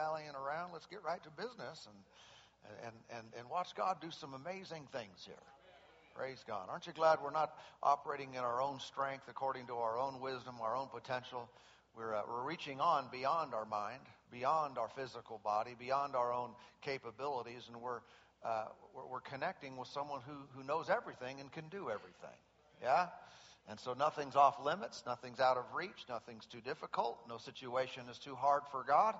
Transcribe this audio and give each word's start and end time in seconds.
dilly-dallying 0.00 0.34
around. 0.34 0.72
Let's 0.72 0.86
get 0.86 1.02
right 1.04 1.22
to 1.22 1.30
business 1.30 1.86
and, 1.86 2.86
and, 2.86 3.18
and, 3.18 3.26
and 3.38 3.50
watch 3.50 3.74
God 3.76 3.96
do 4.00 4.10
some 4.10 4.34
amazing 4.34 4.88
things 4.92 5.24
here. 5.24 5.34
Praise 6.14 6.42
God. 6.46 6.68
Aren't 6.68 6.86
you 6.86 6.92
glad 6.92 7.18
we're 7.22 7.30
not 7.30 7.54
operating 7.82 8.34
in 8.34 8.40
our 8.40 8.60
own 8.60 8.80
strength 8.80 9.24
according 9.28 9.66
to 9.68 9.74
our 9.74 9.98
own 9.98 10.20
wisdom, 10.20 10.56
our 10.60 10.76
own 10.76 10.88
potential? 10.92 11.48
We're, 11.96 12.14
uh, 12.14 12.22
we're 12.28 12.46
reaching 12.46 12.80
on 12.80 13.06
beyond 13.12 13.54
our 13.54 13.64
mind, 13.64 14.02
beyond 14.30 14.78
our 14.78 14.88
physical 14.88 15.40
body, 15.42 15.74
beyond 15.78 16.16
our 16.16 16.32
own 16.32 16.50
capabilities, 16.82 17.62
and 17.72 17.80
we're, 17.80 18.00
uh, 18.44 18.66
we're, 18.94 19.06
we're 19.06 19.20
connecting 19.20 19.76
with 19.76 19.88
someone 19.88 20.20
who, 20.26 20.34
who 20.56 20.66
knows 20.66 20.90
everything 20.90 21.40
and 21.40 21.50
can 21.52 21.68
do 21.68 21.90
everything. 21.90 22.38
Yeah? 22.82 23.06
And 23.68 23.78
so 23.78 23.92
nothing's 23.92 24.36
off 24.36 24.56
limits, 24.64 25.02
nothing's 25.06 25.40
out 25.40 25.56
of 25.56 25.64
reach, 25.74 26.06
nothing's 26.08 26.46
too 26.46 26.60
difficult, 26.60 27.18
no 27.28 27.38
situation 27.38 28.02
is 28.10 28.18
too 28.18 28.34
hard 28.34 28.62
for 28.72 28.84
God, 28.84 29.14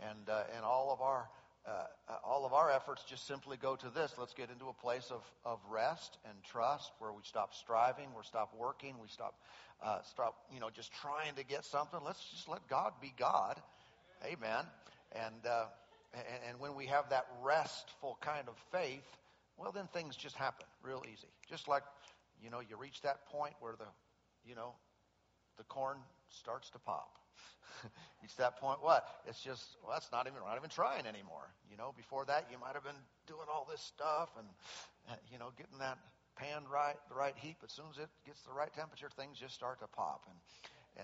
and, 0.00 0.28
uh, 0.28 0.44
and 0.56 0.64
all 0.64 0.92
of 0.92 1.00
our 1.00 1.28
uh, 1.68 1.84
uh, 2.08 2.14
all 2.24 2.46
of 2.46 2.54
our 2.54 2.70
efforts 2.70 3.04
just 3.04 3.26
simply 3.26 3.58
go 3.58 3.76
to 3.76 3.90
this. 3.90 4.14
Let's 4.18 4.32
get 4.32 4.48
into 4.48 4.68
a 4.68 4.72
place 4.72 5.10
of, 5.10 5.22
of 5.44 5.58
rest 5.70 6.16
and 6.24 6.32
trust 6.42 6.90
where 6.98 7.12
we 7.12 7.20
stop 7.24 7.52
striving, 7.52 8.06
we 8.16 8.22
stop 8.24 8.54
working, 8.58 8.94
we 9.02 9.08
stop, 9.08 9.34
uh, 9.82 9.98
stop, 10.02 10.34
you 10.50 10.60
know, 10.60 10.70
just 10.70 10.92
trying 10.94 11.34
to 11.36 11.44
get 11.44 11.66
something. 11.66 12.00
Let's 12.02 12.24
just 12.30 12.48
let 12.48 12.66
God 12.68 12.92
be 13.02 13.12
God. 13.18 13.60
Amen. 14.24 14.64
And, 15.12 15.46
uh, 15.46 15.66
and, 16.14 16.24
and 16.48 16.60
when 16.60 16.74
we 16.74 16.86
have 16.86 17.10
that 17.10 17.26
restful 17.42 18.16
kind 18.22 18.48
of 18.48 18.54
faith, 18.72 19.04
well, 19.58 19.72
then 19.72 19.88
things 19.92 20.16
just 20.16 20.36
happen 20.36 20.66
real 20.82 21.02
easy. 21.04 21.28
Just 21.50 21.68
like, 21.68 21.82
you 22.42 22.48
know, 22.48 22.60
you 22.60 22.78
reach 22.78 23.02
that 23.02 23.26
point 23.26 23.54
where 23.60 23.74
the, 23.76 23.88
you 24.48 24.54
know, 24.54 24.72
the 25.58 25.64
corn 25.64 25.98
starts 26.30 26.70
to 26.70 26.78
pop. 26.78 27.17
it's 28.22 28.34
that 28.34 28.56
point 28.58 28.82
what? 28.82 29.06
It's 29.26 29.42
just, 29.42 29.76
well, 29.82 29.92
that's 29.92 30.10
not 30.12 30.26
even, 30.26 30.40
we're 30.40 30.48
not 30.48 30.58
even 30.58 30.70
trying 30.70 31.06
anymore. 31.06 31.48
You 31.70 31.76
know, 31.76 31.94
before 31.96 32.24
that, 32.26 32.46
you 32.50 32.58
might 32.58 32.74
have 32.74 32.84
been 32.84 33.02
doing 33.26 33.46
all 33.52 33.66
this 33.70 33.80
stuff 33.80 34.30
and, 34.38 34.46
uh, 35.10 35.14
you 35.30 35.38
know, 35.38 35.50
getting 35.56 35.78
that 35.78 35.98
pan 36.36 36.62
right, 36.70 36.96
the 37.08 37.14
right 37.14 37.34
heat. 37.36 37.56
But 37.60 37.70
as 37.70 37.76
soon 37.76 37.86
as 37.90 37.98
it 37.98 38.08
gets 38.26 38.42
the 38.42 38.52
right 38.52 38.72
temperature, 38.74 39.08
things 39.16 39.38
just 39.38 39.54
start 39.54 39.80
to 39.80 39.86
pop. 39.86 40.26
And, 40.26 40.38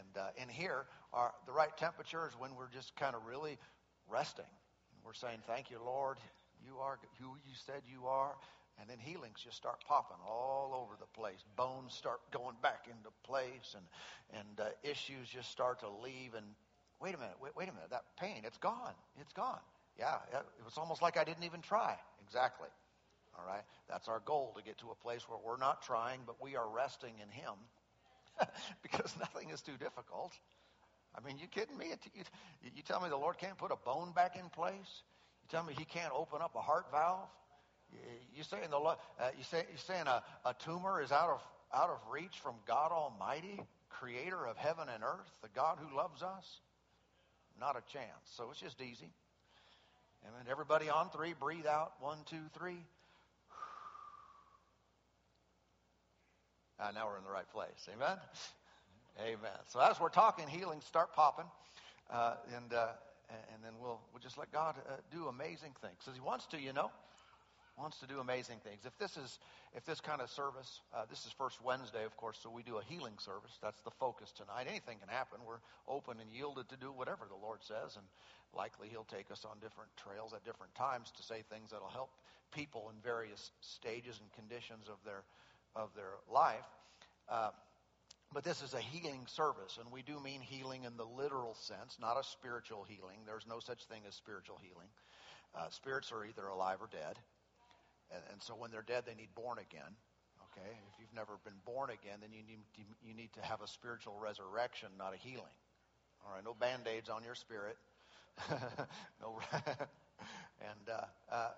and 0.01 0.13
uh, 0.17 0.43
in 0.43 0.49
here, 0.49 0.87
our, 1.13 1.33
the 1.47 1.53
right 1.53 1.75
temperature 1.77 2.27
is 2.27 2.35
when 2.39 2.55
we're 2.55 2.71
just 2.71 2.95
kind 2.97 3.15
of 3.15 3.23
really 3.27 3.59
resting. 4.11 4.51
We're 5.05 5.15
saying, 5.15 5.39
thank 5.47 5.71
you, 5.71 5.79
Lord. 5.85 6.19
You 6.65 6.79
are 6.79 6.99
who 7.21 7.37
you 7.45 7.55
said 7.67 7.83
you 7.85 8.07
are. 8.07 8.35
And 8.81 8.91
then 8.91 8.99
healings 8.99 9.39
just 9.43 9.57
start 9.57 9.77
popping 9.87 10.17
all 10.27 10.73
over 10.75 10.95
the 10.99 11.07
place. 11.19 11.39
Bones 11.57 11.95
start 11.95 12.21
going 12.33 12.57
back 12.63 12.87
into 12.89 13.11
place, 13.25 13.75
and 13.77 13.85
and 14.41 14.61
uh, 14.61 14.71
issues 14.83 15.29
just 15.29 15.51
start 15.51 15.81
to 15.81 15.89
leave. 15.89 16.35
And 16.35 16.47
wait 17.01 17.15
a 17.15 17.19
minute, 17.19 17.37
wait, 17.41 17.53
wait 17.57 17.69
a 17.69 17.73
minute, 17.73 17.91
that 17.91 18.05
pain, 18.19 18.43
it's 18.45 18.59
gone, 18.59 18.95
it's 19.21 19.33
gone. 19.33 19.61
Yeah, 19.99 20.17
it 20.33 20.65
was 20.65 20.77
almost 20.77 21.03
like 21.03 21.17
I 21.17 21.25
didn't 21.25 21.45
even 21.45 21.61
try. 21.63 21.97
Exactly. 22.27 22.69
All 23.39 23.45
right, 23.47 23.63
that's 23.89 24.09
our 24.09 24.21
goal 24.25 24.53
to 24.57 24.63
get 24.63 24.79
to 24.79 24.91
a 24.91 24.95
place 24.95 25.29
where 25.29 25.39
we're 25.45 25.59
not 25.59 25.83
trying, 25.83 26.21
but 26.27 26.41
we 26.43 26.57
are 26.57 26.69
resting 26.69 27.15
in 27.23 27.29
Him, 27.31 27.55
because 28.83 29.15
nothing 29.19 29.51
is 29.51 29.61
too 29.61 29.77
difficult. 29.79 30.33
I 31.17 31.25
mean, 31.27 31.39
you 31.39 31.47
kidding 31.47 31.77
me? 31.79 31.87
You, 32.15 32.23
you 32.75 32.83
tell 32.83 33.01
me 33.01 33.09
the 33.09 33.17
Lord 33.17 33.39
can't 33.39 33.57
put 33.59 33.71
a 33.73 33.77
bone 33.77 34.13
back 34.15 34.37
in 34.37 34.49
place? 34.51 35.03
You 35.43 35.49
tell 35.51 35.65
me 35.65 35.75
He 35.77 35.85
can't 35.85 36.13
open 36.15 36.43
up 36.43 36.55
a 36.57 36.61
heart 36.61 36.87
valve? 36.91 37.29
You 38.37 38.43
saying 38.43 38.71
the 38.71 38.77
uh, 38.77 38.97
you 39.39 39.45
say 39.45 39.65
you 39.71 39.79
saying 39.87 40.07
a, 40.07 40.23
a 40.45 40.55
tumor 40.65 41.01
is 41.01 41.13
out 41.13 41.31
of 41.31 41.41
out 41.73 41.91
of 41.91 41.99
reach 42.11 42.39
from 42.43 42.55
God 42.67 42.91
Almighty, 42.93 43.61
Creator 43.89 44.47
of 44.47 44.57
heaven 44.57 44.89
and 44.93 45.03
earth, 45.03 45.31
the 45.43 45.49
God 45.55 45.79
who 45.81 45.97
loves 45.97 46.23
us? 46.23 46.61
Not 47.61 47.77
a 47.77 47.93
chance. 47.93 48.09
So 48.37 48.49
it's 48.51 48.61
just 48.61 48.81
easy. 48.81 49.11
Amen. 50.27 50.47
Everybody 50.51 50.89
on 50.89 51.11
three, 51.11 51.35
breathe 51.39 51.67
out. 51.67 51.93
One, 52.01 52.19
two, 52.27 52.43
three. 52.59 52.79
Ah, 56.81 56.91
now 56.93 57.07
we're 57.07 57.19
in 57.19 57.25
the 57.25 57.31
right 57.31 57.49
place. 57.53 57.89
Amen. 57.95 58.17
Amen. 59.21 59.59
So 59.69 59.79
as 59.81 60.01
we're 60.01 60.09
talking 60.09 60.49
healing, 60.49 60.81
start 60.81 61.13
popping, 61.13 61.47
uh, 62.11 62.35
and 62.57 62.73
uh, 62.73 62.89
and 63.31 63.63
then 63.63 63.73
we'll 63.81 64.01
we'll 64.13 64.23
just 64.23 64.37
let 64.39 64.51
God 64.51 64.75
uh, 64.89 64.97
do 65.13 65.29
amazing 65.29 65.71
things 65.81 65.95
because 66.01 66.15
He 66.15 66.21
wants 66.21 66.47
to, 66.47 66.61
you 66.61 66.73
know 66.73 66.91
wants 67.77 67.99
to 67.99 68.07
do 68.07 68.21
amazing 68.21 68.59
things. 68.63 68.83
If 68.85 68.97
this 68.99 69.17
is 69.17 69.39
if 69.75 69.85
this 69.85 70.01
kind 70.01 70.21
of 70.21 70.31
service, 70.31 70.81
uh, 70.95 71.05
this 71.11 71.27
is 71.27 71.33
first 71.37 71.59
Wednesday, 71.63 72.05
of 72.05 72.17
course, 72.17 72.39
so 72.43 72.51
we 72.51 72.63
do 72.63 72.79
a 72.79 72.85
healing 72.85 73.19
service. 73.19 73.59
That's 73.61 73.81
the 73.83 73.91
focus 73.99 74.31
tonight. 74.31 74.67
Anything 74.69 74.99
can 74.99 75.09
happen. 75.09 75.39
We're 75.47 75.63
open 75.89 76.19
and 76.21 76.31
yielded 76.31 76.69
to 76.69 76.77
do 76.77 76.93
whatever 76.93 77.27
the 77.29 77.39
Lord 77.39 77.59
says, 77.63 77.97
and 77.97 78.07
likely 78.55 78.89
He'll 78.89 79.09
take 79.11 79.31
us 79.31 79.45
on 79.45 79.59
different 79.59 79.91
trails 79.97 80.33
at 80.33 80.45
different 80.45 80.75
times 80.75 81.11
to 81.17 81.23
say 81.23 81.43
things 81.51 81.71
that'll 81.71 81.91
help 81.91 82.11
people 82.55 82.93
in 82.95 83.03
various 83.03 83.51
stages 83.61 84.21
and 84.23 84.31
conditions 84.39 84.87
of 84.87 85.03
their 85.05 85.27
of 85.75 85.91
their 85.97 86.23
life. 86.31 86.69
Uh, 87.29 87.51
but 88.33 88.43
this 88.43 88.63
is 88.63 88.75
a 88.75 88.81
healing 88.81 89.27
service, 89.27 89.79
and 89.79 89.91
we 89.93 90.03
do 90.03 90.19
mean 90.19 90.41
healing 90.41 90.85
in 90.85 90.97
the 90.97 91.05
literal 91.05 91.55
sense, 91.55 91.99
not 92.01 92.19
a 92.19 92.25
spiritual 92.25 92.85
healing. 92.87 93.19
There's 93.27 93.47
no 93.47 93.61
such 93.61 93.85
thing 93.87 94.03
as 94.09 94.15
spiritual 94.15 94.59
healing. 94.63 94.89
Uh, 95.55 95.71
spirits 95.71 96.11
are 96.11 96.25
either 96.25 96.47
alive 96.47 96.79
or 96.81 96.89
dead. 96.91 97.15
And, 98.11 98.23
and 98.33 98.43
so 98.43 98.55
when 98.55 98.71
they're 98.71 98.87
dead, 98.87 99.05
they 99.07 99.15
need 99.15 99.35
born 99.35 99.59
again. 99.59 99.93
Okay? 100.53 100.71
If 100.93 101.01
you've 101.01 101.15
never 101.15 101.39
been 101.45 101.59
born 101.65 101.91
again, 101.91 102.19
then 102.21 102.31
you 102.33 102.43
need, 102.47 102.61
you 103.03 103.15
need 103.15 103.33
to 103.35 103.43
have 103.43 103.61
a 103.61 103.69
spiritual 103.69 104.15
resurrection, 104.21 104.89
not 104.99 105.15
a 105.15 105.17
healing. 105.17 105.57
All 106.25 106.35
right? 106.35 106.45
No 106.45 106.55
band 106.55 106.87
aids 106.87 107.09
on 107.09 107.25
your 107.25 107.35
spirit. 107.35 107.77
no. 109.21 109.41
and, 110.61 110.89
uh, 110.89 111.05
uh, 111.33 111.51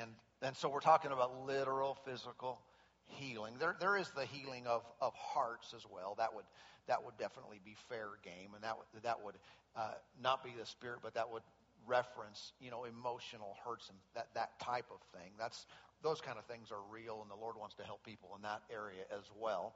and, 0.00 0.10
and 0.42 0.56
so 0.56 0.68
we're 0.68 0.80
talking 0.80 1.12
about 1.12 1.46
literal 1.46 1.96
physical 2.04 2.60
healing. 3.06 3.54
There, 3.58 3.76
there 3.80 3.96
is 3.96 4.10
the 4.10 4.24
healing 4.26 4.66
of, 4.66 4.82
of 5.00 5.14
hearts 5.14 5.72
as 5.74 5.82
well. 5.90 6.14
That 6.18 6.34
would, 6.34 6.44
that 6.88 7.04
would 7.04 7.16
definitely 7.18 7.60
be 7.64 7.76
fair 7.88 8.08
game, 8.22 8.50
and 8.54 8.62
that 8.64 8.76
that 9.02 9.24
would 9.24 9.34
uh, 9.76 9.92
not 10.22 10.44
be 10.44 10.50
the 10.58 10.66
spirit, 10.66 11.00
but 11.02 11.14
that 11.14 11.30
would 11.30 11.42
reference, 11.86 12.52
you 12.60 12.70
know, 12.70 12.84
emotional 12.84 13.56
hurts 13.64 13.88
and 13.88 13.98
that, 14.14 14.28
that 14.34 14.58
type 14.60 14.86
of 14.90 15.00
thing. 15.18 15.32
That's, 15.38 15.66
those 16.02 16.20
kind 16.20 16.38
of 16.38 16.44
things 16.44 16.70
are 16.70 16.82
real, 16.90 17.20
and 17.22 17.30
the 17.30 17.40
Lord 17.40 17.56
wants 17.58 17.74
to 17.76 17.84
help 17.84 18.04
people 18.04 18.30
in 18.36 18.42
that 18.42 18.62
area 18.72 19.02
as 19.10 19.24
well. 19.38 19.74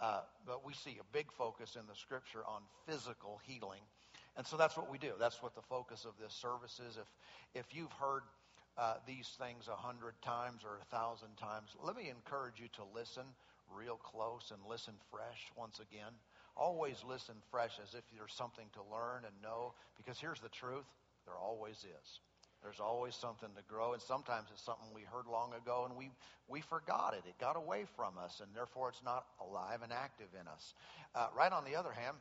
Uh, 0.00 0.22
but 0.46 0.64
we 0.64 0.72
see 0.72 0.98
a 1.00 1.06
big 1.12 1.30
focus 1.32 1.76
in 1.76 1.86
the 1.86 1.94
Scripture 1.94 2.40
on 2.46 2.62
physical 2.86 3.40
healing. 3.44 3.80
And 4.36 4.46
so 4.46 4.56
that's 4.56 4.76
what 4.76 4.90
we 4.90 4.98
do. 4.98 5.12
That's 5.18 5.42
what 5.42 5.54
the 5.54 5.62
focus 5.62 6.04
of 6.04 6.12
this 6.20 6.32
service 6.32 6.80
is. 6.80 6.96
If, 6.96 7.08
if 7.54 7.74
you've 7.74 7.92
heard 7.92 8.22
uh, 8.78 8.94
these 9.06 9.36
things 9.38 9.68
a 9.68 9.76
hundred 9.76 10.14
times 10.22 10.62
or 10.64 10.80
a 10.80 10.84
thousand 10.96 11.36
times, 11.36 11.76
let 11.84 11.96
me 11.96 12.08
encourage 12.08 12.58
you 12.58 12.68
to 12.74 12.82
listen 12.94 13.24
real 13.68 13.96
close 13.96 14.50
and 14.52 14.60
listen 14.68 14.94
fresh 15.10 15.52
once 15.56 15.80
again. 15.80 16.12
Always 16.56 17.04
listen 17.06 17.36
fresh 17.50 17.78
as 17.82 17.94
if 17.94 18.02
there's 18.16 18.32
something 18.32 18.66
to 18.74 18.80
learn 18.90 19.24
and 19.24 19.34
know, 19.42 19.74
because 19.96 20.18
here's 20.18 20.40
the 20.40 20.48
truth 20.48 20.86
there 21.30 21.38
always 21.38 21.78
is. 21.78 22.20
There's 22.62 22.80
always 22.80 23.14
something 23.14 23.48
to 23.56 23.62
grow, 23.72 23.94
and 23.94 24.02
sometimes 24.02 24.48
it's 24.52 24.62
something 24.62 24.88
we 24.94 25.02
heard 25.02 25.26
long 25.26 25.54
ago 25.54 25.86
and 25.88 25.96
we, 25.96 26.10
we 26.46 26.60
forgot 26.60 27.14
it. 27.14 27.22
It 27.26 27.38
got 27.40 27.56
away 27.56 27.86
from 27.96 28.18
us, 28.18 28.40
and 28.40 28.50
therefore 28.54 28.90
it's 28.90 29.02
not 29.02 29.24
alive 29.40 29.80
and 29.82 29.92
active 29.92 30.28
in 30.38 30.46
us. 30.46 30.74
Uh, 31.14 31.28
right 31.34 31.52
on 31.52 31.64
the 31.64 31.76
other 31.76 31.92
hand, 31.92 32.16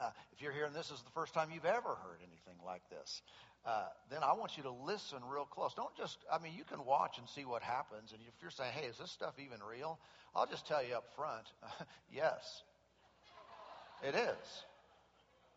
uh, 0.00 0.10
if 0.32 0.40
you're 0.40 0.52
here 0.52 0.64
and 0.64 0.74
this 0.74 0.90
is 0.90 1.02
the 1.02 1.10
first 1.10 1.34
time 1.34 1.48
you've 1.52 1.66
ever 1.66 1.98
heard 2.00 2.20
anything 2.22 2.56
like 2.64 2.80
this, 2.88 3.20
uh, 3.66 3.88
then 4.10 4.20
I 4.22 4.32
want 4.32 4.56
you 4.56 4.62
to 4.62 4.70
listen 4.70 5.18
real 5.28 5.44
close. 5.44 5.74
Don't 5.74 5.94
just, 5.96 6.16
I 6.32 6.38
mean, 6.38 6.52
you 6.56 6.64
can 6.64 6.84
watch 6.86 7.18
and 7.18 7.28
see 7.28 7.44
what 7.44 7.62
happens. 7.62 8.12
And 8.12 8.20
if 8.22 8.40
you're 8.40 8.52
saying, 8.52 8.72
hey, 8.72 8.86
is 8.86 8.96
this 8.96 9.10
stuff 9.10 9.34
even 9.38 9.58
real? 9.60 9.98
I'll 10.34 10.46
just 10.46 10.66
tell 10.66 10.82
you 10.82 10.94
up 10.94 11.12
front 11.14 11.44
yes, 12.12 12.62
it 14.02 14.14
is. 14.14 14.64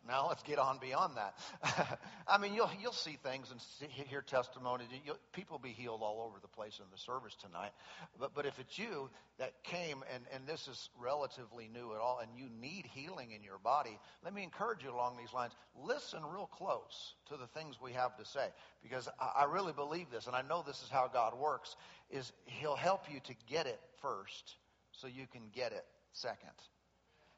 Now 0.06 0.28
let's 0.28 0.42
get 0.42 0.58
on 0.58 0.78
beyond 0.78 1.16
that. 1.16 1.98
I 2.26 2.38
mean, 2.38 2.54
you'll 2.54 2.70
you'll 2.80 2.92
see 2.92 3.18
things 3.22 3.50
and 3.50 3.60
see, 3.60 3.86
hear 3.88 4.20
testimonies. 4.20 4.88
You'll, 5.04 5.18
people 5.32 5.58
be 5.58 5.70
healed 5.70 6.00
all 6.02 6.26
over 6.26 6.38
the 6.40 6.48
place 6.48 6.78
in 6.78 6.86
the 6.90 6.98
service 6.98 7.36
tonight. 7.36 7.70
But 8.18 8.34
but 8.34 8.44
if 8.44 8.58
it's 8.58 8.78
you 8.78 9.10
that 9.38 9.62
came 9.62 10.02
and 10.12 10.24
and 10.34 10.46
this 10.46 10.66
is 10.66 10.90
relatively 10.98 11.68
new 11.72 11.94
at 11.94 12.00
all, 12.00 12.20
and 12.20 12.30
you 12.36 12.48
need 12.60 12.86
healing 12.86 13.30
in 13.30 13.44
your 13.44 13.58
body, 13.58 13.98
let 14.24 14.34
me 14.34 14.42
encourage 14.42 14.82
you 14.82 14.92
along 14.92 15.18
these 15.18 15.32
lines. 15.32 15.52
Listen 15.76 16.20
real 16.24 16.46
close 16.46 17.14
to 17.28 17.36
the 17.36 17.46
things 17.46 17.76
we 17.80 17.92
have 17.92 18.16
to 18.16 18.24
say, 18.24 18.48
because 18.82 19.08
I, 19.20 19.42
I 19.42 19.44
really 19.44 19.72
believe 19.72 20.10
this, 20.10 20.26
and 20.26 20.34
I 20.34 20.42
know 20.42 20.64
this 20.66 20.82
is 20.82 20.88
how 20.90 21.08
God 21.12 21.38
works. 21.38 21.76
Is 22.10 22.32
He'll 22.46 22.76
help 22.76 23.04
you 23.08 23.20
to 23.20 23.34
get 23.48 23.66
it 23.66 23.80
first, 24.00 24.56
so 24.90 25.06
you 25.06 25.26
can 25.30 25.42
get 25.54 25.72
it 25.72 25.84
second. 26.12 26.50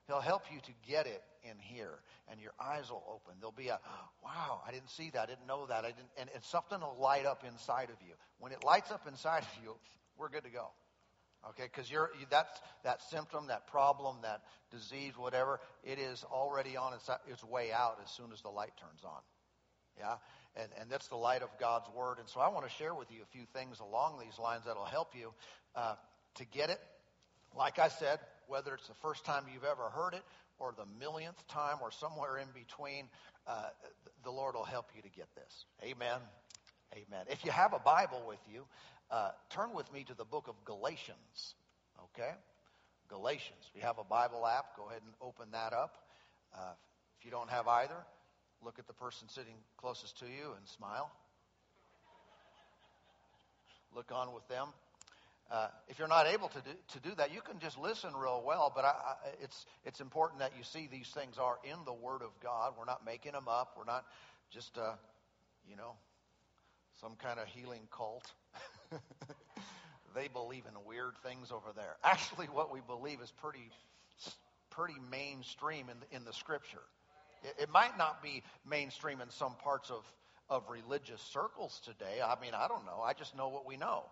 He'll 0.06 0.20
help 0.20 0.42
you 0.52 0.60
to 0.60 0.72
get 0.86 1.06
it 1.06 1.22
in 1.42 1.58
here, 1.58 1.98
and 2.30 2.40
your 2.40 2.52
eyes 2.60 2.90
will 2.90 3.04
open. 3.08 3.34
There'll 3.40 3.52
be 3.52 3.68
a, 3.68 3.78
wow, 4.22 4.60
I 4.66 4.70
didn't 4.70 4.90
see 4.90 5.10
that, 5.10 5.22
I 5.22 5.26
didn't 5.26 5.46
know 5.46 5.66
that, 5.66 5.84
I 5.84 5.88
didn't, 5.88 6.10
and, 6.18 6.28
and 6.34 6.42
something 6.44 6.80
will 6.80 6.96
light 7.00 7.26
up 7.26 7.42
inside 7.46 7.88
of 7.90 7.96
you. 8.06 8.14
When 8.38 8.52
it 8.52 8.62
lights 8.64 8.90
up 8.90 9.06
inside 9.08 9.42
of 9.42 9.62
you, 9.62 9.74
we're 10.18 10.28
good 10.28 10.44
to 10.44 10.50
go. 10.50 10.68
Okay, 11.50 11.64
because 11.64 11.90
you're 11.90 12.10
that's 12.30 12.58
that 12.84 13.02
symptom, 13.10 13.48
that 13.48 13.66
problem, 13.66 14.16
that 14.22 14.40
disease, 14.70 15.12
whatever, 15.16 15.60
it 15.82 15.98
is 15.98 16.24
already 16.32 16.76
on 16.76 16.94
its, 16.94 17.10
its 17.30 17.44
way 17.44 17.70
out 17.70 17.98
as 18.02 18.10
soon 18.10 18.32
as 18.32 18.40
the 18.40 18.48
light 18.48 18.72
turns 18.80 19.04
on. 19.04 19.20
Yeah, 19.98 20.14
and 20.56 20.70
and 20.80 20.90
that's 20.90 21.08
the 21.08 21.16
light 21.16 21.42
of 21.42 21.50
God's 21.60 21.88
word. 21.94 22.18
And 22.18 22.28
so 22.28 22.40
I 22.40 22.48
want 22.48 22.66
to 22.66 22.72
share 22.72 22.94
with 22.94 23.10
you 23.10 23.20
a 23.22 23.26
few 23.26 23.44
things 23.52 23.80
along 23.80 24.20
these 24.20 24.38
lines 24.38 24.64
that'll 24.64 24.86
help 24.86 25.14
you 25.14 25.34
uh, 25.76 25.96
to 26.36 26.46
get 26.46 26.70
it. 26.70 26.80
Like 27.54 27.78
I 27.78 27.88
said, 27.88 28.20
whether 28.48 28.74
it's 28.74 28.88
the 28.88 28.94
first 28.94 29.24
time 29.24 29.44
you've 29.52 29.64
ever 29.64 29.90
heard 29.90 30.14
it 30.14 30.22
or 30.58 30.72
the 30.76 30.86
millionth 30.98 31.46
time 31.48 31.76
or 31.82 31.90
somewhere 31.90 32.38
in 32.38 32.48
between, 32.54 33.08
uh, 33.46 33.68
the 34.22 34.30
Lord 34.30 34.54
will 34.54 34.64
help 34.64 34.90
you 34.94 35.02
to 35.02 35.08
get 35.08 35.28
this. 35.34 35.66
Amen. 35.82 36.20
Amen. 36.92 37.26
If 37.28 37.44
you 37.44 37.50
have 37.50 37.72
a 37.72 37.78
Bible 37.78 38.22
with 38.26 38.40
you, 38.52 38.64
uh, 39.10 39.30
turn 39.50 39.74
with 39.74 39.92
me 39.92 40.04
to 40.04 40.14
the 40.14 40.24
book 40.24 40.48
of 40.48 40.54
Galatians. 40.64 41.54
Okay? 42.04 42.30
Galatians. 43.08 43.70
You 43.74 43.82
have 43.82 43.98
a 43.98 44.04
Bible 44.04 44.46
app, 44.46 44.76
go 44.76 44.88
ahead 44.88 45.02
and 45.04 45.14
open 45.20 45.48
that 45.52 45.72
up. 45.72 45.96
Uh, 46.56 46.72
if 47.18 47.24
you 47.24 47.30
don't 47.30 47.50
have 47.50 47.66
either, 47.66 47.96
look 48.64 48.78
at 48.78 48.86
the 48.86 48.92
person 48.92 49.28
sitting 49.28 49.54
closest 49.76 50.18
to 50.20 50.26
you 50.26 50.52
and 50.56 50.68
smile. 50.68 51.10
Look 53.94 54.10
on 54.12 54.32
with 54.34 54.46
them. 54.48 54.68
Uh, 55.50 55.68
if 55.88 55.98
you're 55.98 56.08
not 56.08 56.26
able 56.26 56.48
to 56.48 56.60
do, 56.60 56.70
to 56.88 57.00
do 57.00 57.14
that, 57.16 57.32
you 57.32 57.40
can 57.40 57.58
just 57.58 57.78
listen 57.78 58.10
real 58.14 58.42
well. 58.44 58.72
But 58.74 58.84
I, 58.84 58.88
I, 58.88 59.14
it's 59.42 59.66
it's 59.84 60.00
important 60.00 60.40
that 60.40 60.52
you 60.56 60.64
see 60.64 60.88
these 60.90 61.08
things 61.08 61.36
are 61.38 61.58
in 61.64 61.76
the 61.84 61.92
Word 61.92 62.22
of 62.22 62.30
God. 62.42 62.72
We're 62.78 62.86
not 62.86 63.04
making 63.04 63.32
them 63.32 63.46
up. 63.46 63.74
We're 63.76 63.84
not 63.84 64.04
just 64.50 64.76
uh, 64.78 64.94
you 65.68 65.76
know 65.76 65.92
some 67.00 67.12
kind 67.16 67.38
of 67.38 67.46
healing 67.48 67.86
cult. 67.94 68.24
they 70.14 70.28
believe 70.28 70.64
in 70.66 70.86
weird 70.86 71.14
things 71.22 71.52
over 71.52 71.72
there. 71.76 71.96
Actually, 72.04 72.46
what 72.46 72.72
we 72.72 72.80
believe 72.86 73.20
is 73.20 73.30
pretty 73.42 73.70
pretty 74.70 74.96
mainstream 75.10 75.88
in 75.90 75.96
the, 76.00 76.16
in 76.16 76.24
the 76.24 76.32
Scripture. 76.32 76.82
It, 77.42 77.64
it 77.64 77.70
might 77.70 77.98
not 77.98 78.22
be 78.22 78.42
mainstream 78.68 79.20
in 79.20 79.28
some 79.30 79.54
parts 79.62 79.90
of 79.90 80.04
of 80.48 80.62
religious 80.70 81.20
circles 81.20 81.80
today. 81.84 82.20
I 82.24 82.40
mean, 82.40 82.52
I 82.54 82.66
don't 82.68 82.84
know. 82.86 83.00
I 83.04 83.12
just 83.12 83.36
know 83.36 83.48
what 83.48 83.66
we 83.66 83.76
know. 83.76 84.04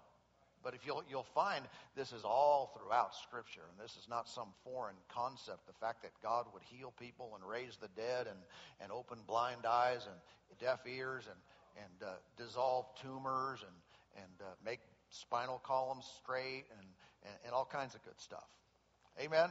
But 0.62 0.75
if 0.75 0.87
you'll, 0.87 1.03
you'll 1.11 1.26
find 1.35 1.64
this 1.97 2.12
is 2.12 2.25
all 2.25 2.76
throughout 2.76 3.14
Scripture, 3.14 3.62
and 3.70 3.82
this 3.82 3.97
is 3.97 4.09
not 4.09 4.29
some 4.29 4.49
foreign 4.64 4.97
concept. 5.09 5.67
The 5.67 5.73
fact 5.81 6.03
that 6.03 6.12
God 6.23 6.47
would 6.53 6.62
heal 6.62 6.93
people 6.99 7.32
and 7.35 7.49
raise 7.49 7.76
the 7.81 7.88
dead 7.97 8.26
and, 8.26 8.38
and 8.81 8.93
open 8.93 9.19
blind 9.26 9.67
eyes 9.67 10.06
and 10.06 10.59
deaf 10.59 10.81
ears 10.87 11.25
and, 11.26 11.85
and 11.85 12.09
uh, 12.09 12.14
dissolve 12.37 12.87
tumors 13.00 13.61
and, 13.62 14.25
and 14.25 14.41
uh, 14.41 14.44
make 14.64 14.81
spinal 15.11 15.61
columns 15.64 16.05
straight 16.23 16.65
and, 16.79 16.87
and, 17.25 17.35
and 17.44 17.53
all 17.53 17.69
kinds 17.70 17.94
of 17.94 18.03
good 18.05 18.19
stuff. 18.19 18.47
Amen? 19.20 19.50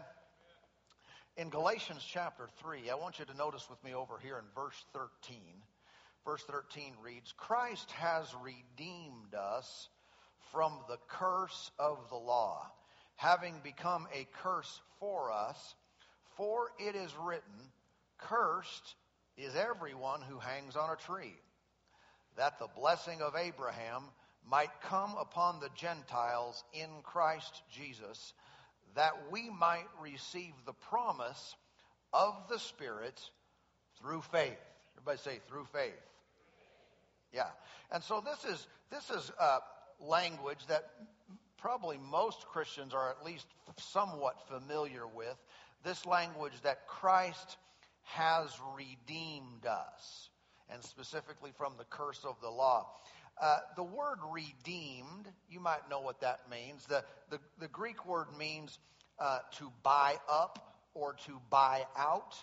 In 1.38 1.50
Galatians 1.50 2.06
chapter 2.08 2.48
3, 2.62 2.90
I 2.90 2.96
want 2.96 3.20
you 3.20 3.26
to 3.26 3.38
notice 3.38 3.70
with 3.70 3.82
me 3.84 3.94
over 3.94 4.20
here 4.22 4.38
in 4.38 4.46
verse 4.56 4.86
13. 4.94 5.40
Verse 6.26 6.44
13 6.44 6.94
reads, 7.04 7.34
Christ 7.38 7.90
has 7.92 8.34
redeemed 8.44 9.34
us 9.34 9.90
from 10.52 10.74
the 10.90 10.98
curse 11.08 11.72
of 11.80 11.98
the 12.10 12.18
law, 12.18 12.72
having 13.16 13.56
become 13.64 14.08
a 14.14 14.28
curse 14.42 14.82
for 15.00 15.32
us. 15.32 15.76
For 16.38 16.72
it 16.80 16.96
is 16.96 17.14
written, 17.18 17.72
Cursed 18.18 18.96
is 19.38 19.56
everyone 19.56 20.22
who 20.22 20.40
hangs 20.40 20.76
on 20.76 20.90
a 20.92 20.96
tree, 20.96 21.36
that 22.38 22.60
the 22.60 22.68
blessing 22.76 23.22
of 23.22 23.36
Abraham 23.36 24.04
might 24.50 24.82
come 24.84 25.16
upon 25.20 25.60
the 25.60 25.70
Gentiles 25.76 26.64
in 26.74 26.90
Christ 27.04 27.62
Jesus, 27.72 28.34
that 28.96 29.32
we 29.32 29.50
might 29.50 29.88
receive 30.02 30.54
the 30.66 30.74
promise 30.74 31.56
of 32.14 32.34
the 32.50 32.60
Spirit 32.60 33.20
through 34.00 34.22
faith. 34.32 34.58
Everybody 34.98 35.18
say 35.18 35.40
through 35.48 35.66
faith. 35.72 35.94
Yeah. 37.34 37.48
And 37.92 38.04
so 38.04 38.22
this 38.24 38.44
is 38.46 38.68
this 38.92 39.10
is 39.10 39.32
uh, 39.40 39.60
language 40.02 40.66
that 40.68 40.90
probably 41.58 41.98
most 41.98 42.46
Christians 42.48 42.94
are 42.94 43.10
at 43.10 43.26
least 43.26 43.46
somewhat 43.78 44.36
familiar 44.48 45.08
with. 45.08 45.38
This 45.84 46.06
language 46.06 46.54
that 46.64 46.88
Christ 46.88 47.58
has 48.04 48.50
redeemed 48.76 49.66
us, 49.66 50.30
and 50.70 50.84
specifically 50.84 51.52
from 51.58 51.74
the 51.78 51.86
curse 51.86 52.26
of 52.26 52.36
the 52.42 52.50
law. 52.50 52.88
Uh, 53.42 53.60
the 53.76 53.84
word 53.84 54.20
redeemed, 54.32 55.28
you 55.50 55.60
might 55.60 55.90
know 55.90 56.02
what 56.02 56.22
that 56.22 56.42
means. 56.50 56.86
The, 56.86 57.04
the, 57.30 57.40
the 57.60 57.68
Greek 57.68 58.06
word 58.06 58.28
means 58.38 58.78
uh, 59.20 59.40
to 59.54 59.72
buy 59.84 60.18
up 60.30 60.78
or 60.94 61.16
to 61.26 61.42
buy 61.50 61.86
out. 61.98 62.36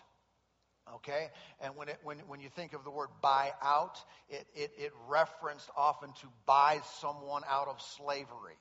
Okay? 0.96 1.28
And 1.60 1.76
when, 1.76 1.88
it, 1.88 1.98
when, 2.02 2.18
when 2.26 2.40
you 2.40 2.48
think 2.48 2.72
of 2.72 2.84
the 2.84 2.90
word 2.90 3.08
buy 3.20 3.52
out, 3.62 3.98
it, 4.28 4.46
it, 4.54 4.72
it 4.76 4.92
referenced 5.08 5.70
often 5.76 6.12
to 6.20 6.26
buy 6.46 6.80
someone 7.00 7.42
out 7.48 7.68
of 7.68 7.80
slavery. 7.80 8.56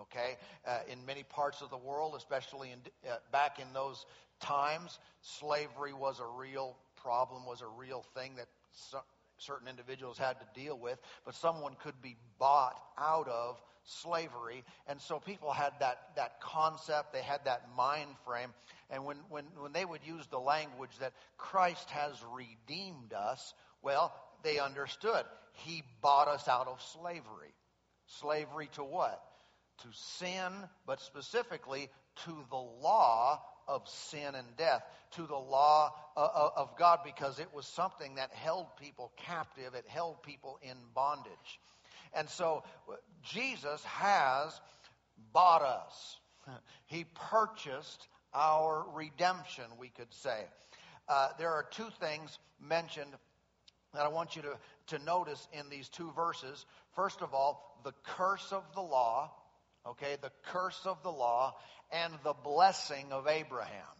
Okay? 0.00 0.36
Uh, 0.66 0.80
in 0.90 1.04
many 1.06 1.22
parts 1.22 1.60
of 1.62 1.70
the 1.70 1.76
world, 1.76 2.14
especially 2.16 2.70
in, 2.70 2.78
uh, 3.08 3.16
back 3.32 3.58
in 3.58 3.66
those 3.72 4.06
times, 4.40 4.98
slavery 5.20 5.92
was 5.92 6.20
a 6.20 6.38
real 6.38 6.76
problem, 6.96 7.46
was 7.46 7.62
a 7.62 7.68
real 7.78 8.04
thing 8.14 8.36
that 8.36 8.48
so, 8.72 9.00
certain 9.38 9.68
individuals 9.68 10.18
had 10.18 10.36
to 10.40 10.60
deal 10.60 10.78
with. 10.78 10.98
But 11.24 11.34
someone 11.34 11.76
could 11.82 12.00
be 12.02 12.16
bought 12.38 12.76
out 12.98 13.28
of 13.28 13.60
slavery. 13.88 14.64
And 14.86 15.00
so 15.00 15.18
people 15.18 15.52
had 15.52 15.72
that, 15.80 15.98
that 16.16 16.40
concept, 16.40 17.12
they 17.12 17.22
had 17.22 17.44
that 17.44 17.62
mind 17.76 18.10
frame. 18.24 18.50
And 18.90 19.04
when, 19.04 19.16
when, 19.28 19.44
when 19.58 19.72
they 19.72 19.84
would 19.84 20.00
use 20.06 20.26
the 20.26 20.38
language 20.38 20.90
that 21.00 21.12
Christ 21.36 21.90
has 21.90 22.12
redeemed 22.34 23.12
us, 23.12 23.54
well, 23.82 24.14
they 24.42 24.58
understood. 24.58 25.24
He 25.52 25.82
bought 26.00 26.28
us 26.28 26.48
out 26.48 26.68
of 26.68 26.80
slavery. 26.92 27.54
Slavery 28.06 28.68
to 28.74 28.84
what? 28.84 29.22
To 29.82 29.88
sin, 29.92 30.52
but 30.86 31.00
specifically 31.00 31.88
to 32.24 32.36
the 32.50 32.56
law 32.56 33.42
of 33.66 33.86
sin 33.88 34.34
and 34.34 34.56
death, 34.56 34.82
to 35.12 35.26
the 35.26 35.36
law 35.36 35.92
uh, 36.16 36.20
uh, 36.20 36.50
of 36.56 36.76
God, 36.78 37.00
because 37.04 37.38
it 37.38 37.48
was 37.54 37.66
something 37.66 38.14
that 38.16 38.30
held 38.32 38.66
people 38.80 39.12
captive, 39.16 39.74
it 39.74 39.84
held 39.86 40.22
people 40.22 40.58
in 40.62 40.76
bondage. 40.94 41.60
And 42.14 42.28
so 42.28 42.62
Jesus 43.22 43.82
has 43.84 44.60
bought 45.32 45.62
us. 45.62 46.16
He 46.86 47.04
purchased 47.30 48.08
our 48.32 48.86
redemption, 48.94 49.64
we 49.78 49.88
could 49.88 50.12
say. 50.14 50.44
Uh, 51.08 51.28
there 51.38 51.50
are 51.50 51.66
two 51.70 51.88
things 52.00 52.38
mentioned 52.60 53.10
that 53.94 54.02
I 54.02 54.08
want 54.08 54.36
you 54.36 54.42
to, 54.42 54.58
to 54.96 55.04
notice 55.04 55.46
in 55.52 55.68
these 55.70 55.88
two 55.88 56.10
verses. 56.12 56.64
First 56.94 57.22
of 57.22 57.34
all, 57.34 57.78
the 57.84 57.92
curse 58.04 58.52
of 58.52 58.62
the 58.74 58.80
law, 58.80 59.32
okay, 59.86 60.16
the 60.20 60.32
curse 60.46 60.80
of 60.84 61.02
the 61.02 61.12
law, 61.12 61.56
and 61.90 62.12
the 62.24 62.34
blessing 62.34 63.06
of 63.12 63.26
Abraham. 63.26 63.96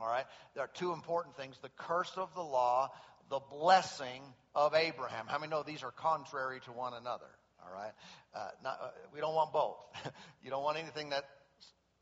All 0.00 0.08
right? 0.08 0.24
There 0.54 0.64
are 0.64 0.70
two 0.74 0.92
important 0.92 1.36
things 1.36 1.56
the 1.62 1.68
curse 1.76 2.12
of 2.16 2.34
the 2.34 2.42
law, 2.42 2.90
the 3.30 3.40
blessing 3.50 4.22
of 4.54 4.74
Abraham. 4.74 5.26
How 5.28 5.38
many 5.38 5.50
know 5.50 5.62
these 5.62 5.82
are 5.82 5.92
contrary 5.92 6.60
to 6.64 6.72
one 6.72 6.94
another? 6.94 7.26
All 7.64 7.74
right? 7.74 7.92
Uh, 8.34 8.48
not, 8.62 8.78
uh, 8.82 8.88
we 9.12 9.20
don't 9.20 9.34
want 9.34 9.52
both. 9.52 9.76
you 10.42 10.50
don't 10.50 10.62
want 10.62 10.78
anything 10.78 11.10
that 11.10 11.24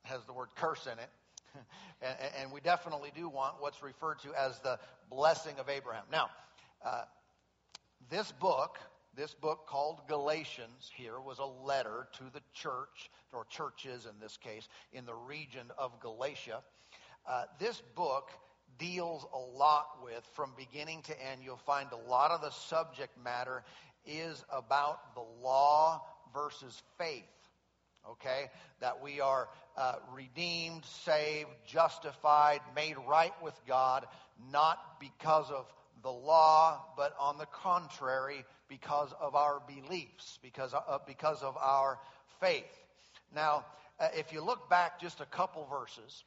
has 0.02 0.24
the 0.24 0.32
word 0.32 0.48
curse 0.56 0.86
in 0.86 0.98
it. 0.98 1.10
and, 2.02 2.16
and, 2.40 2.52
we 2.52 2.60
definitely 2.60 3.10
do 3.14 3.28
want 3.28 3.56
what's 3.58 3.82
referred 3.82 4.20
to 4.20 4.32
as 4.34 4.60
the 4.60 4.78
blessing 5.10 5.54
of 5.58 5.68
Abraham. 5.68 6.04
Now, 6.10 6.30
uh, 6.84 7.02
this 8.08 8.30
book, 8.32 8.78
this 9.16 9.34
book 9.34 9.66
called 9.66 10.00
Galatians 10.08 10.90
here, 10.94 11.20
was 11.20 11.38
a 11.38 11.44
letter 11.44 12.06
to 12.18 12.24
the 12.32 12.40
church, 12.54 13.10
or 13.32 13.44
churches 13.46 14.06
in 14.06 14.12
this 14.20 14.36
case, 14.36 14.68
in 14.92 15.04
the 15.06 15.14
region 15.14 15.66
of 15.76 15.98
Galatia. 16.00 16.62
Uh, 17.28 17.44
this 17.58 17.82
book 17.96 18.30
deals 18.80 19.24
a 19.32 19.58
lot 19.58 19.86
with, 20.02 20.28
from 20.32 20.52
beginning 20.56 21.02
to 21.02 21.12
end, 21.30 21.42
you'll 21.44 21.56
find 21.58 21.88
a 21.92 22.10
lot 22.10 22.32
of 22.32 22.40
the 22.40 22.50
subject 22.50 23.12
matter 23.22 23.62
is 24.06 24.44
about 24.50 25.14
the 25.14 25.22
law 25.42 26.02
versus 26.34 26.82
faith. 26.98 27.22
Okay? 28.08 28.50
That 28.80 29.02
we 29.02 29.20
are 29.20 29.48
uh, 29.76 29.96
redeemed, 30.12 30.84
saved, 31.04 31.50
justified, 31.66 32.60
made 32.74 32.96
right 33.06 33.34
with 33.42 33.54
God, 33.68 34.06
not 34.50 34.78
because 34.98 35.50
of 35.50 35.66
the 36.02 36.10
law, 36.10 36.82
but 36.96 37.14
on 37.20 37.36
the 37.36 37.46
contrary, 37.46 38.44
because 38.68 39.12
of 39.20 39.34
our 39.34 39.60
beliefs, 39.68 40.38
because 40.42 40.72
of, 40.72 40.82
uh, 40.88 40.98
because 41.06 41.42
of 41.42 41.56
our 41.58 41.98
faith. 42.40 42.64
Now, 43.34 43.66
uh, 43.98 44.08
if 44.16 44.32
you 44.32 44.40
look 44.40 44.70
back 44.70 44.98
just 44.98 45.20
a 45.20 45.26
couple 45.26 45.66
verses, 45.66 46.24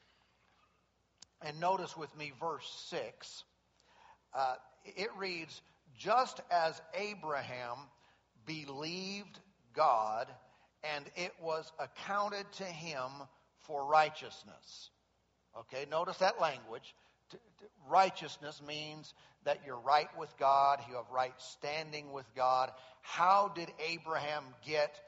and 1.43 1.59
notice 1.59 1.95
with 1.97 2.15
me 2.17 2.31
verse 2.39 2.69
6, 2.89 3.43
uh, 4.33 4.55
it 4.85 5.09
reads, 5.17 5.61
just 5.97 6.41
as 6.51 6.81
Abraham 6.93 7.77
believed 8.45 9.39
God 9.73 10.27
and 10.83 11.05
it 11.15 11.31
was 11.41 11.71
accounted 11.79 12.45
to 12.53 12.63
him 12.63 13.09
for 13.61 13.85
righteousness. 13.85 14.89
Okay, 15.57 15.85
notice 15.89 16.17
that 16.17 16.41
language. 16.41 16.93
righteousness 17.87 18.61
means 18.65 19.13
that 19.45 19.59
you're 19.65 19.79
right 19.79 20.09
with 20.17 20.33
God, 20.37 20.79
you 20.89 20.95
have 20.95 21.09
right 21.11 21.33
standing 21.37 22.11
with 22.11 22.25
God. 22.35 22.71
How 23.01 23.51
did 23.55 23.69
Abraham 23.89 24.43
get 24.65 24.99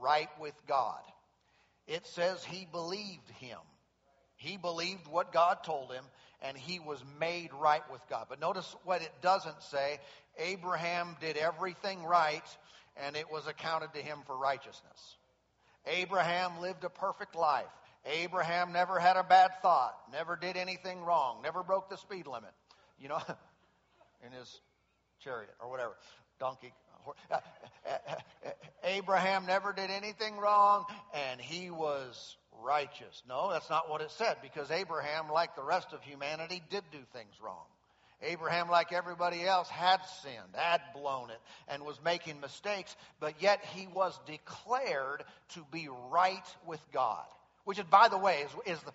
right 0.00 0.28
with 0.40 0.54
God? 0.66 1.00
It 1.86 2.06
says 2.06 2.44
he 2.44 2.66
believed 2.70 3.28
him. 3.40 3.58
He 4.40 4.56
believed 4.56 5.06
what 5.06 5.32
God 5.32 5.58
told 5.64 5.92
him, 5.92 6.04
and 6.40 6.56
he 6.56 6.80
was 6.80 7.04
made 7.20 7.50
right 7.52 7.82
with 7.92 8.00
God. 8.08 8.24
But 8.30 8.40
notice 8.40 8.74
what 8.84 9.02
it 9.02 9.12
doesn't 9.20 9.62
say. 9.64 9.98
Abraham 10.38 11.14
did 11.20 11.36
everything 11.36 12.02
right, 12.04 12.42
and 12.96 13.16
it 13.16 13.30
was 13.30 13.46
accounted 13.46 13.92
to 13.92 14.00
him 14.00 14.20
for 14.26 14.34
righteousness. 14.34 15.16
Abraham 15.86 16.58
lived 16.62 16.84
a 16.84 16.88
perfect 16.88 17.36
life. 17.36 17.66
Abraham 18.06 18.72
never 18.72 18.98
had 18.98 19.18
a 19.18 19.22
bad 19.22 19.50
thought, 19.60 19.94
never 20.10 20.36
did 20.36 20.56
anything 20.56 21.04
wrong, 21.04 21.42
never 21.42 21.62
broke 21.62 21.90
the 21.90 21.98
speed 21.98 22.26
limit, 22.26 22.52
you 22.98 23.08
know, 23.10 23.20
in 24.26 24.32
his 24.32 24.60
chariot 25.22 25.54
or 25.60 25.70
whatever, 25.70 25.98
donkey. 26.38 26.72
Abraham 28.84 29.44
never 29.44 29.74
did 29.74 29.90
anything 29.90 30.38
wrong, 30.38 30.86
and 31.12 31.38
he 31.38 31.70
was 31.70 32.38
righteous. 32.62 33.22
No, 33.28 33.50
that's 33.50 33.70
not 33.70 33.88
what 33.90 34.00
it 34.00 34.10
said, 34.10 34.38
because 34.42 34.70
Abraham, 34.70 35.30
like 35.30 35.56
the 35.56 35.62
rest 35.62 35.92
of 35.92 36.02
humanity, 36.02 36.62
did 36.70 36.84
do 36.92 37.00
things 37.12 37.34
wrong. 37.42 37.66
Abraham, 38.22 38.68
like 38.68 38.92
everybody 38.92 39.42
else, 39.44 39.68
had 39.68 40.04
sinned, 40.22 40.54
had 40.54 40.82
blown 40.94 41.30
it, 41.30 41.40
and 41.68 41.84
was 41.84 42.02
making 42.02 42.40
mistakes, 42.40 42.96
but 43.18 43.42
yet 43.42 43.64
he 43.64 43.86
was 43.86 44.18
declared 44.26 45.24
to 45.50 45.66
be 45.70 45.88
right 46.10 46.46
with 46.66 46.80
God 46.92 47.26
which 47.64 47.78
is, 47.78 47.84
by 47.84 48.08
the 48.08 48.18
way, 48.18 48.42
is, 48.42 48.50
is 48.66 48.82
the, 48.82 48.92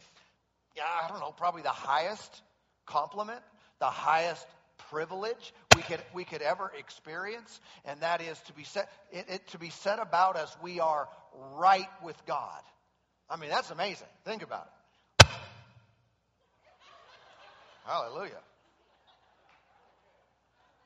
I 0.84 1.08
don't 1.08 1.20
know, 1.20 1.32
probably 1.32 1.62
the 1.62 1.70
highest 1.70 2.42
compliment, 2.86 3.42
the 3.80 3.86
highest 3.86 4.48
privilege 4.90 5.54
we 5.72 5.82
could, 5.82 6.04
we 6.14 6.26
could 6.26 6.42
ever 6.42 6.72
experience, 6.78 7.62
and 7.86 8.02
that 8.02 8.22
is 8.22 8.40
to 8.42 8.54
be 8.54 8.64
set, 8.64 8.92
it, 9.12 9.30
it, 9.30 9.48
to 9.48 9.60
be 9.60 9.70
set 9.70 10.00
about 10.00 10.36
as 10.38 10.56
we 10.62 10.80
are 10.80 11.08
right 11.54 11.90
with 12.04 12.22
God. 12.26 12.62
I 13.30 13.38
mean, 13.38 13.50
that's 13.50 13.72
amazing. 13.72 14.08
Think 14.24 14.44
about 14.44 14.68
it. 14.68 15.28
Hallelujah. 17.86 18.42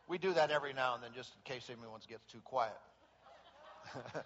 We 0.08 0.18
do 0.18 0.34
that 0.34 0.50
every 0.52 0.74
now 0.74 0.96
and 0.96 1.04
then 1.04 1.12
just 1.16 1.32
in 1.36 1.54
case 1.54 1.70
anyone 1.70 2.00
gets 2.10 2.26
too 2.32 2.42
quiet. 2.44 2.74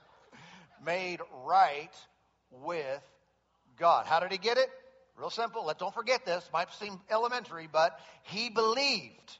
Made 0.85 1.19
right 1.45 1.91
with 2.51 3.01
God. 3.77 4.05
How 4.05 4.19
did 4.19 4.31
he 4.31 4.37
get 4.37 4.57
it? 4.57 4.69
Real 5.17 5.29
simple. 5.29 5.65
Let 5.65 5.77
don't 5.77 5.93
forget 5.93 6.25
this. 6.25 6.47
Might 6.51 6.71
seem 6.73 6.99
elementary, 7.11 7.67
but 7.71 7.99
he 8.23 8.49
believed. 8.49 9.37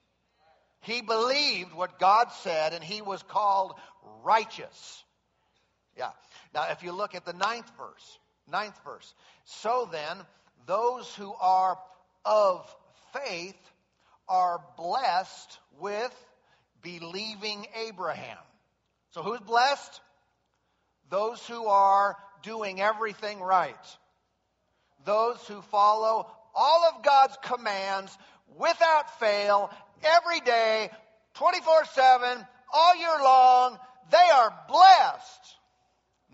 He 0.82 1.02
believed 1.02 1.74
what 1.74 1.98
God 1.98 2.28
said, 2.44 2.74
and 2.74 2.84
he 2.84 3.02
was 3.02 3.24
called 3.24 3.74
righteous. 4.24 5.04
Yeah. 5.98 6.10
Now, 6.54 6.68
if 6.72 6.84
you 6.84 6.92
look 6.92 7.16
at 7.16 7.26
the 7.26 7.34
ninth 7.34 7.72
verse, 7.78 8.20
ninth 8.52 8.80
verse. 8.84 9.14
So 9.46 9.88
then, 9.92 10.18
those 10.66 11.14
who 11.16 11.34
are 11.40 11.78
of 12.26 12.76
faith 13.14 13.56
are 14.28 14.62
blessed 14.78 15.60
with 15.80 16.14
believing 16.82 17.66
Abraham. 17.88 18.38
So 19.12 19.22
who's 19.22 19.42
blessed? 19.42 20.02
Those 21.10 21.46
who 21.48 21.68
are 21.68 22.18
doing 22.42 22.82
everything 22.82 23.40
right 23.40 23.76
those 25.06 25.38
who 25.48 25.62
follow 25.64 26.28
all 26.56 26.92
of 26.94 27.04
God's 27.04 27.38
commands 27.44 28.18
without 28.58 29.20
fail, 29.20 29.72
every 30.04 30.40
day, 30.42 30.90
24 31.36 31.86
7, 31.86 32.46
all 32.74 32.96
year 32.96 33.18
long, 33.24 33.78
they 34.12 34.30
are 34.34 34.54
blessed. 34.68 35.56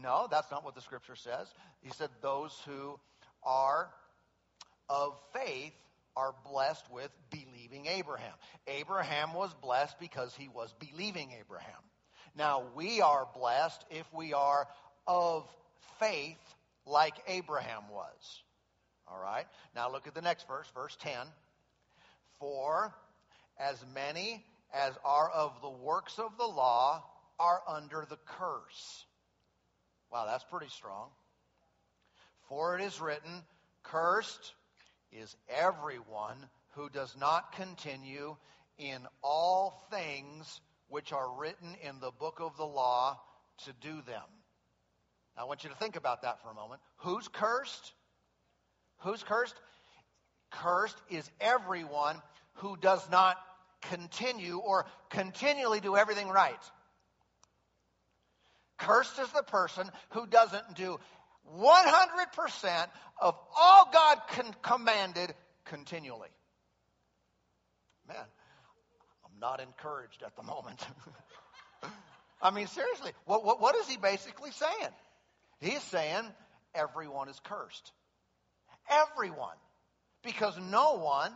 No, 0.01 0.27
that's 0.29 0.49
not 0.51 0.63
what 0.63 0.75
the 0.75 0.81
scripture 0.81 1.15
says. 1.15 1.47
He 1.81 1.89
said 1.91 2.09
those 2.21 2.57
who 2.65 2.99
are 3.43 3.89
of 4.89 5.19
faith 5.33 5.73
are 6.15 6.33
blessed 6.49 6.85
with 6.91 7.11
believing 7.29 7.85
Abraham. 7.87 8.33
Abraham 8.67 9.33
was 9.33 9.53
blessed 9.61 9.99
because 9.99 10.33
he 10.35 10.47
was 10.47 10.73
believing 10.79 11.31
Abraham. 11.39 11.81
Now, 12.35 12.63
we 12.75 13.01
are 13.01 13.27
blessed 13.35 13.83
if 13.89 14.05
we 14.13 14.33
are 14.33 14.67
of 15.07 15.47
faith 15.99 16.37
like 16.85 17.15
Abraham 17.27 17.83
was. 17.91 18.41
All 19.07 19.19
right? 19.19 19.45
Now 19.75 19.91
look 19.91 20.07
at 20.07 20.13
the 20.13 20.21
next 20.21 20.47
verse, 20.47 20.67
verse 20.73 20.95
10. 21.01 21.11
For 22.39 22.93
as 23.59 23.83
many 23.93 24.45
as 24.73 24.93
are 25.03 25.29
of 25.29 25.53
the 25.61 25.69
works 25.69 26.19
of 26.19 26.37
the 26.37 26.45
law 26.45 27.03
are 27.39 27.61
under 27.67 28.05
the 28.09 28.17
curse. 28.25 29.05
Wow, 30.11 30.25
that's 30.25 30.43
pretty 30.43 30.69
strong. 30.69 31.09
For 32.47 32.77
it 32.77 32.83
is 32.83 32.99
written, 32.99 33.43
Cursed 33.83 34.53
is 35.11 35.35
everyone 35.49 36.37
who 36.71 36.89
does 36.89 37.15
not 37.19 37.51
continue 37.53 38.35
in 38.77 39.05
all 39.21 39.85
things 39.91 40.61
which 40.87 41.13
are 41.13 41.31
written 41.37 41.75
in 41.83 41.99
the 41.99 42.11
book 42.11 42.39
of 42.39 42.57
the 42.57 42.65
law 42.65 43.19
to 43.65 43.73
do 43.81 44.01
them. 44.07 44.23
I 45.37 45.43
want 45.43 45.63
you 45.63 45.69
to 45.69 45.75
think 45.75 45.95
about 45.95 46.23
that 46.23 46.41
for 46.41 46.49
a 46.49 46.53
moment. 46.53 46.81
Who's 46.97 47.27
cursed? 47.27 47.93
Who's 48.99 49.23
cursed? 49.23 49.55
Cursed 50.51 50.97
is 51.09 51.29
everyone 51.39 52.21
who 52.55 52.75
does 52.77 53.07
not 53.09 53.37
continue 53.81 54.57
or 54.57 54.85
continually 55.09 55.79
do 55.79 55.95
everything 55.95 56.27
right. 56.27 56.59
Cursed 58.79 59.19
is 59.19 59.29
the 59.31 59.43
person 59.43 59.89
who 60.11 60.25
doesn't 60.27 60.75
do 60.75 60.99
100% 61.57 62.87
of 63.21 63.35
all 63.57 63.89
God 63.91 64.21
con- 64.29 64.55
commanded 64.61 65.33
continually. 65.65 66.29
Man, 68.07 68.17
I'm 68.17 69.39
not 69.39 69.59
encouraged 69.59 70.23
at 70.23 70.35
the 70.35 70.43
moment. 70.43 70.79
I 72.41 72.51
mean, 72.51 72.67
seriously, 72.67 73.11
what, 73.25 73.43
what, 73.43 73.59
what 73.59 73.75
is 73.75 73.87
he 73.87 73.97
basically 73.97 74.51
saying? 74.51 74.93
He's 75.59 75.83
saying 75.83 76.23
everyone 76.73 77.29
is 77.29 77.39
cursed. 77.43 77.91
Everyone. 78.89 79.55
Because 80.23 80.57
no 80.57 80.95
one, 80.95 81.31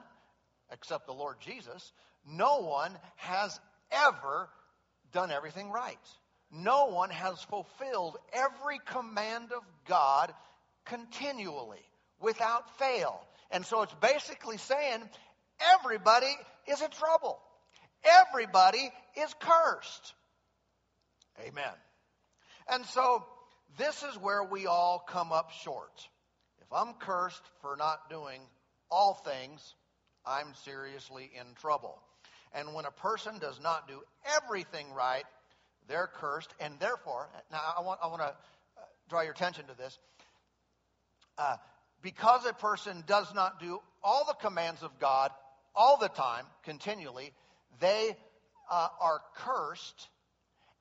except 0.71 1.05
the 1.07 1.13
Lord 1.13 1.37
Jesus, 1.41 1.91
no 2.25 2.61
one 2.61 2.91
has 3.17 3.59
ever 3.91 4.49
done 5.11 5.31
everything 5.31 5.69
right. 5.69 5.97
No 6.55 6.85
one 6.85 7.09
has 7.09 7.41
fulfilled 7.43 8.17
every 8.31 8.79
command 8.85 9.51
of 9.51 9.63
God 9.87 10.31
continually, 10.85 11.81
without 12.19 12.77
fail. 12.77 13.19
And 13.49 13.65
so 13.65 13.81
it's 13.81 13.95
basically 13.95 14.57
saying 14.57 15.01
everybody 15.79 16.31
is 16.67 16.81
in 16.81 16.89
trouble. 16.91 17.39
Everybody 18.03 18.91
is 19.17 19.33
cursed. 19.39 20.13
Amen. 21.39 21.73
And 22.69 22.85
so 22.85 23.25
this 23.77 24.03
is 24.03 24.17
where 24.19 24.43
we 24.43 24.67
all 24.67 25.03
come 25.07 25.31
up 25.31 25.51
short. 25.63 26.07
If 26.61 26.71
I'm 26.71 26.93
cursed 26.99 27.41
for 27.61 27.75
not 27.77 28.09
doing 28.09 28.41
all 28.91 29.15
things, 29.15 29.73
I'm 30.25 30.53
seriously 30.65 31.31
in 31.33 31.55
trouble. 31.55 31.99
And 32.53 32.73
when 32.75 32.85
a 32.85 32.91
person 32.91 33.39
does 33.39 33.59
not 33.61 33.87
do 33.87 34.01
everything 34.37 34.93
right, 34.93 35.23
they're 35.87 36.09
cursed, 36.15 36.53
and 36.59 36.79
therefore, 36.79 37.29
now 37.51 37.59
I 37.77 37.81
want, 37.81 37.99
I 38.03 38.07
want 38.07 38.21
to 38.21 38.27
uh, 38.27 38.31
draw 39.09 39.21
your 39.21 39.33
attention 39.33 39.65
to 39.67 39.77
this. 39.77 39.97
Uh, 41.37 41.57
because 42.01 42.45
a 42.45 42.53
person 42.53 43.03
does 43.07 43.33
not 43.33 43.59
do 43.59 43.79
all 44.03 44.25
the 44.25 44.33
commands 44.33 44.83
of 44.83 44.99
God 44.99 45.31
all 45.75 45.97
the 45.97 46.09
time, 46.09 46.45
continually, 46.63 47.31
they 47.79 48.15
uh, 48.69 48.87
are 49.01 49.21
cursed, 49.37 50.09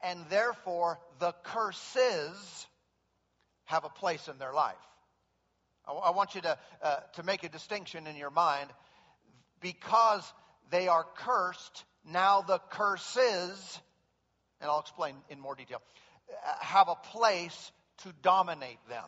and 0.03 0.21
therefore 0.29 0.99
the 1.21 1.33
curses 1.45 2.67
have 3.65 3.85
a 3.85 3.89
place 3.89 4.29
in 4.29 4.39
their 4.39 4.53
life. 4.53 4.77
I, 5.87 6.11
want 6.11 6.35
you 6.35 6.41
to, 6.43 6.59
uh, 6.83 6.97
to 7.15 7.23
make 7.23 7.43
a 7.43 7.49
distinction 7.49 8.07
in 8.07 8.17
your 8.17 8.31
mind. 8.31 8.71
Because 9.61 10.23
they 10.71 10.89
are 10.89 11.07
cursed, 11.17 11.85
now 12.09 12.43
the 12.43 12.59
curses, 12.71 13.81
and 14.63 14.71
I'll 14.71 14.81
explain 14.81 15.15
in 15.29 15.41
more 15.41 15.55
detail, 15.55 15.83
uh, 16.31 16.65
have 16.65 16.89
a 16.89 16.95
place 16.95 17.73
to 18.05 18.13
dominate 18.23 18.79
them. 18.89 19.05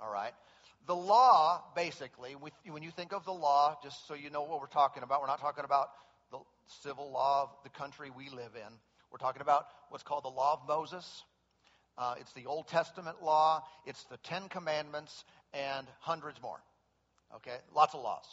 All 0.00 0.12
right? 0.12 0.32
The 0.86 0.96
law, 0.96 1.62
basically, 1.76 2.32
when 2.32 2.82
you 2.82 2.90
think 2.90 3.12
of 3.12 3.24
the 3.24 3.32
law, 3.32 3.76
just 3.82 4.08
so 4.08 4.14
you 4.14 4.30
know 4.30 4.42
what 4.42 4.60
we're 4.60 4.66
talking 4.66 5.02
about, 5.02 5.20
we're 5.20 5.26
not 5.26 5.40
talking 5.40 5.64
about 5.64 5.90
the 6.30 6.38
civil 6.82 7.12
law 7.12 7.42
of 7.42 7.50
the 7.62 7.68
country 7.68 8.10
we 8.10 8.30
live 8.30 8.54
in. 8.54 8.72
We're 9.10 9.18
talking 9.18 9.42
about 9.42 9.66
what's 9.90 10.02
called 10.02 10.24
the 10.24 10.30
law 10.30 10.54
of 10.54 10.66
Moses. 10.66 11.24
Uh, 11.98 12.14
it's 12.20 12.32
the 12.32 12.46
Old 12.46 12.68
Testament 12.68 13.22
law. 13.22 13.64
It's 13.84 14.02
the 14.04 14.16
Ten 14.18 14.48
Commandments 14.48 15.24
and 15.52 15.86
hundreds 16.00 16.40
more. 16.40 16.60
Okay? 17.36 17.56
Lots 17.74 17.94
of 17.94 18.02
laws. 18.02 18.24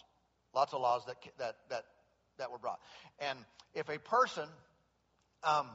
Lots 0.53 0.73
of 0.73 0.81
laws 0.81 1.01
that, 1.07 1.17
that, 1.39 1.55
that, 1.69 1.83
that 2.37 2.51
were 2.51 2.57
brought. 2.57 2.79
And 3.19 3.37
if 3.73 3.89
a 3.89 3.99
person, 3.99 4.47
um, 5.43 5.67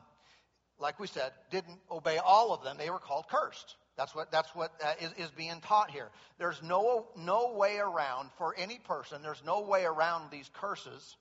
like 0.81 0.99
we 0.99 1.07
said, 1.07 1.33
didn't 1.51 1.79
obey 1.91 2.19
all 2.19 2.53
of 2.53 2.65
them, 2.65 2.77
they 2.79 2.91
were 2.91 2.99
called 2.99 3.27
cursed. 3.29 3.77
That's 3.97 4.15
what, 4.15 4.33
that's 4.33 4.55
what 4.55 4.73
uh, 4.83 4.95
is, 5.01 5.13
is 5.27 5.31
being 5.31 5.61
taught 5.61 5.91
here. 5.91 6.09
There's 6.39 6.63
no, 6.63 7.07
no 7.17 7.53
way 7.55 7.77
around 7.79 8.31
for 8.39 8.55
any 8.57 8.79
person, 8.79 9.23
there's 9.23 9.43
no 9.45 9.61
way 9.61 9.85
around 9.85 10.31
these 10.31 10.51
curses 10.55 11.17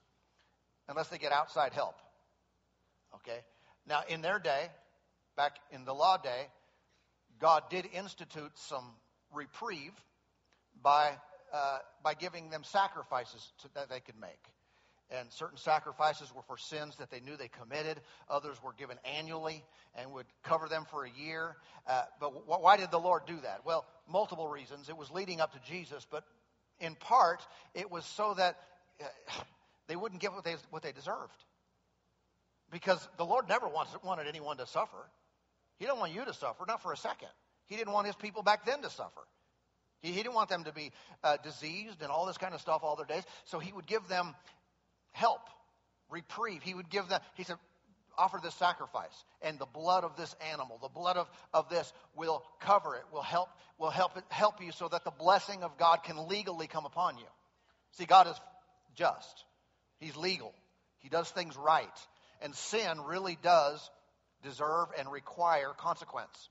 unless 0.88 1.08
they 1.08 1.18
get 1.18 1.32
outside 1.32 1.72
help. 1.72 1.94
Okay? 3.16 3.38
Now, 3.86 4.02
in 4.08 4.22
their 4.22 4.38
day, 4.38 4.68
back 5.36 5.56
in 5.72 5.84
the 5.84 5.92
law 5.94 6.16
day, 6.16 6.48
God 7.38 7.64
did 7.70 7.86
institute 7.92 8.52
some 8.54 8.84
reprieve 9.32 9.92
by, 10.82 11.12
uh, 11.52 11.78
by 12.02 12.14
giving 12.14 12.50
them 12.50 12.62
sacrifices 12.64 13.52
to, 13.62 13.68
that 13.74 13.88
they 13.88 14.00
could 14.00 14.18
make. 14.20 14.42
And 15.10 15.30
certain 15.32 15.58
sacrifices 15.58 16.32
were 16.32 16.42
for 16.42 16.56
sins 16.56 16.96
that 16.96 17.10
they 17.10 17.18
knew 17.20 17.36
they 17.36 17.48
committed. 17.48 18.00
Others 18.28 18.62
were 18.62 18.72
given 18.72 18.96
annually 19.18 19.64
and 19.96 20.12
would 20.12 20.26
cover 20.44 20.68
them 20.68 20.84
for 20.88 21.04
a 21.04 21.10
year. 21.10 21.56
Uh, 21.86 22.02
but 22.20 22.28
wh- 22.30 22.62
why 22.62 22.76
did 22.76 22.92
the 22.92 23.00
Lord 23.00 23.22
do 23.26 23.36
that? 23.42 23.62
Well, 23.64 23.86
multiple 24.08 24.46
reasons. 24.46 24.88
It 24.88 24.96
was 24.96 25.10
leading 25.10 25.40
up 25.40 25.52
to 25.52 25.58
Jesus, 25.68 26.06
but 26.08 26.22
in 26.78 26.94
part, 26.94 27.42
it 27.74 27.90
was 27.90 28.04
so 28.04 28.34
that 28.34 28.56
uh, 29.02 29.04
they 29.88 29.96
wouldn't 29.96 30.20
get 30.20 30.32
what 30.32 30.44
they, 30.44 30.54
what 30.70 30.82
they 30.82 30.92
deserved. 30.92 31.44
Because 32.70 33.06
the 33.16 33.24
Lord 33.24 33.48
never 33.48 33.66
wants, 33.66 33.90
wanted 34.04 34.28
anyone 34.28 34.58
to 34.58 34.66
suffer. 34.66 35.10
He 35.78 35.86
didn't 35.86 35.98
want 35.98 36.12
you 36.14 36.24
to 36.24 36.34
suffer, 36.34 36.64
not 36.68 36.82
for 36.82 36.92
a 36.92 36.96
second. 36.96 37.28
He 37.66 37.76
didn't 37.76 37.92
want 37.92 38.06
his 38.06 38.14
people 38.14 38.42
back 38.42 38.64
then 38.64 38.80
to 38.82 38.90
suffer. 38.90 39.22
He, 40.02 40.12
he 40.12 40.22
didn't 40.22 40.34
want 40.34 40.48
them 40.50 40.64
to 40.64 40.72
be 40.72 40.92
uh, 41.24 41.36
diseased 41.42 42.02
and 42.02 42.10
all 42.10 42.26
this 42.26 42.38
kind 42.38 42.54
of 42.54 42.60
stuff 42.60 42.82
all 42.84 42.96
their 42.96 43.06
days. 43.06 43.24
So 43.44 43.58
he 43.58 43.72
would 43.72 43.86
give 43.86 44.06
them 44.06 44.34
help, 45.12 45.42
reprieve. 46.10 46.62
He 46.62 46.74
would 46.74 46.90
give 46.90 47.08
them, 47.08 47.20
he 47.34 47.44
said, 47.44 47.56
offer 48.18 48.38
this 48.42 48.54
sacrifice. 48.54 49.24
And 49.42 49.58
the 49.58 49.66
blood 49.66 50.04
of 50.04 50.16
this 50.16 50.34
animal, 50.52 50.78
the 50.80 50.88
blood 50.88 51.16
of, 51.16 51.28
of 51.54 51.68
this 51.68 51.92
will 52.14 52.44
cover 52.60 52.96
it, 52.96 53.02
will 53.12 53.22
help, 53.22 53.48
will 53.78 53.90
help 53.90 54.16
it, 54.16 54.24
help 54.28 54.62
you 54.62 54.72
so 54.72 54.88
that 54.88 55.04
the 55.04 55.10
blessing 55.10 55.62
of 55.62 55.78
God 55.78 56.02
can 56.04 56.28
legally 56.28 56.66
come 56.66 56.84
upon 56.84 57.18
you. 57.18 57.24
See, 57.92 58.04
God 58.04 58.28
is 58.28 58.40
just. 58.94 59.44
He's 59.98 60.16
legal. 60.16 60.54
He 60.98 61.08
does 61.08 61.30
things 61.30 61.56
right. 61.56 61.88
And 62.42 62.54
sin 62.54 63.00
really 63.06 63.38
does 63.42 63.90
deserve 64.42 64.88
and 64.98 65.10
require 65.10 65.72
consequence. 65.76 66.48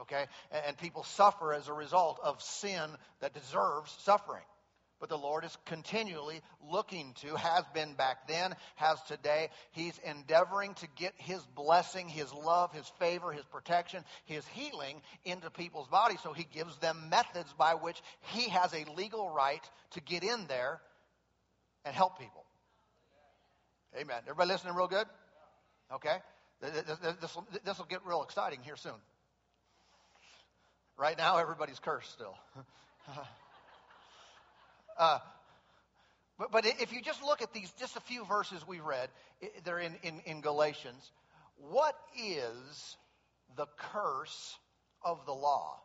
Okay? 0.00 0.24
And, 0.50 0.62
and 0.68 0.78
people 0.78 1.04
suffer 1.04 1.52
as 1.52 1.68
a 1.68 1.72
result 1.72 2.20
of 2.22 2.42
sin 2.42 2.90
that 3.20 3.34
deserves 3.34 3.94
suffering. 4.00 4.42
But 5.02 5.08
the 5.08 5.18
Lord 5.18 5.44
is 5.44 5.58
continually 5.66 6.40
looking 6.70 7.12
to, 7.22 7.34
has 7.34 7.64
been 7.74 7.94
back 7.94 8.28
then, 8.28 8.54
has 8.76 9.02
today. 9.08 9.48
He's 9.72 9.98
endeavoring 10.04 10.74
to 10.74 10.86
get 10.94 11.12
His 11.16 11.40
blessing, 11.56 12.06
His 12.06 12.32
love, 12.32 12.72
His 12.72 12.86
favor, 13.00 13.32
His 13.32 13.44
protection, 13.46 14.04
His 14.26 14.46
healing 14.46 15.02
into 15.24 15.50
people's 15.50 15.88
bodies. 15.88 16.20
So 16.22 16.32
He 16.32 16.44
gives 16.44 16.76
them 16.76 17.08
methods 17.10 17.52
by 17.58 17.74
which 17.74 18.00
He 18.28 18.48
has 18.50 18.72
a 18.74 18.84
legal 18.96 19.28
right 19.28 19.68
to 19.94 20.00
get 20.00 20.22
in 20.22 20.46
there 20.46 20.80
and 21.84 21.96
help 21.96 22.20
people. 22.20 22.44
Amen. 23.96 24.18
Everybody 24.22 24.50
listening 24.50 24.76
real 24.76 24.86
good? 24.86 25.08
Okay? 25.92 26.18
This 26.60 27.34
will, 27.76 27.86
get 27.88 28.06
real 28.06 28.22
exciting 28.22 28.60
here 28.62 28.76
soon. 28.76 28.92
Right 30.96 31.18
now, 31.18 31.38
everybody's 31.38 31.80
cursed 31.80 32.12
still. 32.12 32.36
uh, 34.98 35.18
but, 36.38 36.50
but 36.50 36.66
if 36.66 36.92
you 36.92 37.00
just 37.02 37.22
look 37.22 37.42
at 37.42 37.52
these, 37.52 37.70
just 37.78 37.96
a 37.96 38.00
few 38.00 38.24
verses 38.24 38.66
we 38.66 38.80
read, 38.80 39.08
they're 39.64 39.78
in, 39.78 39.94
in, 40.02 40.20
in 40.24 40.40
Galatians. 40.40 41.10
What 41.56 41.96
is 42.18 42.96
the 43.56 43.66
curse 43.76 44.56
of 45.04 45.24
the 45.26 45.32
law? 45.32 45.78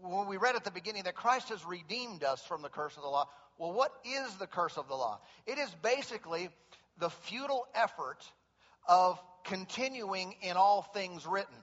When 0.00 0.28
we 0.28 0.36
read 0.36 0.56
at 0.56 0.64
the 0.64 0.70
beginning 0.70 1.04
that 1.04 1.14
Christ 1.14 1.48
has 1.50 1.64
redeemed 1.64 2.24
us 2.24 2.42
from 2.44 2.62
the 2.62 2.68
curse 2.68 2.96
of 2.96 3.02
the 3.02 3.08
law, 3.08 3.28
well, 3.58 3.72
what 3.72 3.92
is 4.04 4.36
the 4.36 4.46
curse 4.46 4.76
of 4.76 4.88
the 4.88 4.94
law? 4.94 5.20
It 5.46 5.58
is 5.58 5.70
basically 5.82 6.48
the 6.98 7.10
futile 7.10 7.66
effort 7.74 8.24
of 8.88 9.20
continuing 9.44 10.34
in 10.42 10.56
all 10.56 10.82
things 10.82 11.26
written 11.26 11.54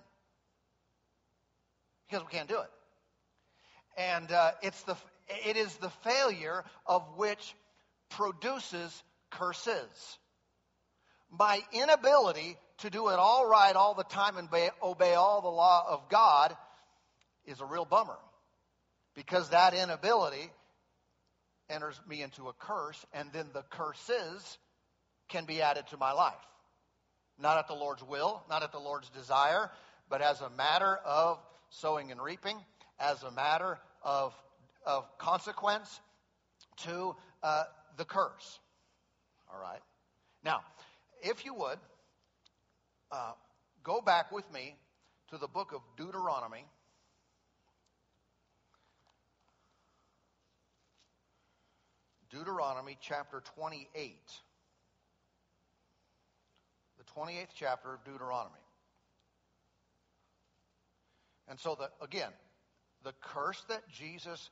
because 2.08 2.25
we 2.25 2.32
can't 2.32 2.49
do 2.49 2.60
it. 2.60 2.69
And 3.97 4.32
uh, 4.32 4.51
it's 4.62 4.82
the, 4.84 4.95
it 5.45 5.57
is 5.57 5.75
the 5.77 5.89
failure 6.03 6.63
of 6.85 7.03
which 7.17 7.55
produces 8.09 9.03
curses. 9.29 10.17
My 11.31 11.61
inability 11.73 12.57
to 12.79 12.89
do 12.89 13.09
it 13.09 13.19
all 13.19 13.47
right 13.47 13.75
all 13.75 13.93
the 13.93 14.03
time 14.03 14.37
and 14.37 14.49
obey, 14.81 15.13
all 15.13 15.41
the 15.41 15.47
law 15.47 15.85
of 15.87 16.09
God 16.09 16.55
is 17.45 17.61
a 17.61 17.65
real 17.65 17.85
bummer 17.85 18.17
because 19.15 19.49
that 19.49 19.73
inability 19.73 20.49
enters 21.69 21.99
me 22.07 22.21
into 22.23 22.47
a 22.47 22.53
curse, 22.53 23.05
and 23.13 23.29
then 23.31 23.45
the 23.53 23.61
curses 23.69 24.57
can 25.27 25.45
be 25.45 25.61
added 25.61 25.85
to 25.87 25.97
my 25.97 26.11
life. 26.11 26.33
Not 27.37 27.57
at 27.57 27.67
the 27.67 27.75
Lord's 27.75 28.03
will, 28.03 28.41
not 28.49 28.63
at 28.63 28.71
the 28.71 28.79
Lord's 28.79 29.09
desire, 29.09 29.69
but 30.09 30.21
as 30.21 30.41
a 30.41 30.49
matter 30.49 30.97
of 31.05 31.39
sowing 31.69 32.11
and 32.11 32.21
reaping, 32.21 32.57
as 32.99 33.21
a 33.23 33.31
matter 33.31 33.77
of, 34.03 34.33
of 34.85 35.05
consequence 35.17 35.99
to 36.83 37.15
uh, 37.43 37.63
the 37.97 38.05
curse. 38.05 38.59
All 39.51 39.59
right? 39.61 39.81
Now, 40.43 40.61
if 41.21 41.45
you 41.45 41.53
would, 41.53 41.77
uh, 43.11 43.33
go 43.83 44.01
back 44.01 44.31
with 44.31 44.51
me 44.53 44.75
to 45.29 45.37
the 45.37 45.47
book 45.47 45.73
of 45.73 45.81
Deuteronomy. 45.97 46.65
Deuteronomy 52.29 52.97
chapter 53.01 53.41
28. 53.55 54.15
The 56.97 57.03
28th 57.19 57.47
chapter 57.55 57.93
of 57.93 58.03
Deuteronomy. 58.03 58.55
And 61.47 61.59
so, 61.59 61.75
the, 61.75 61.89
again, 62.03 62.29
the 63.03 63.13
curse 63.21 63.63
that 63.69 63.81
Jesus 63.89 64.51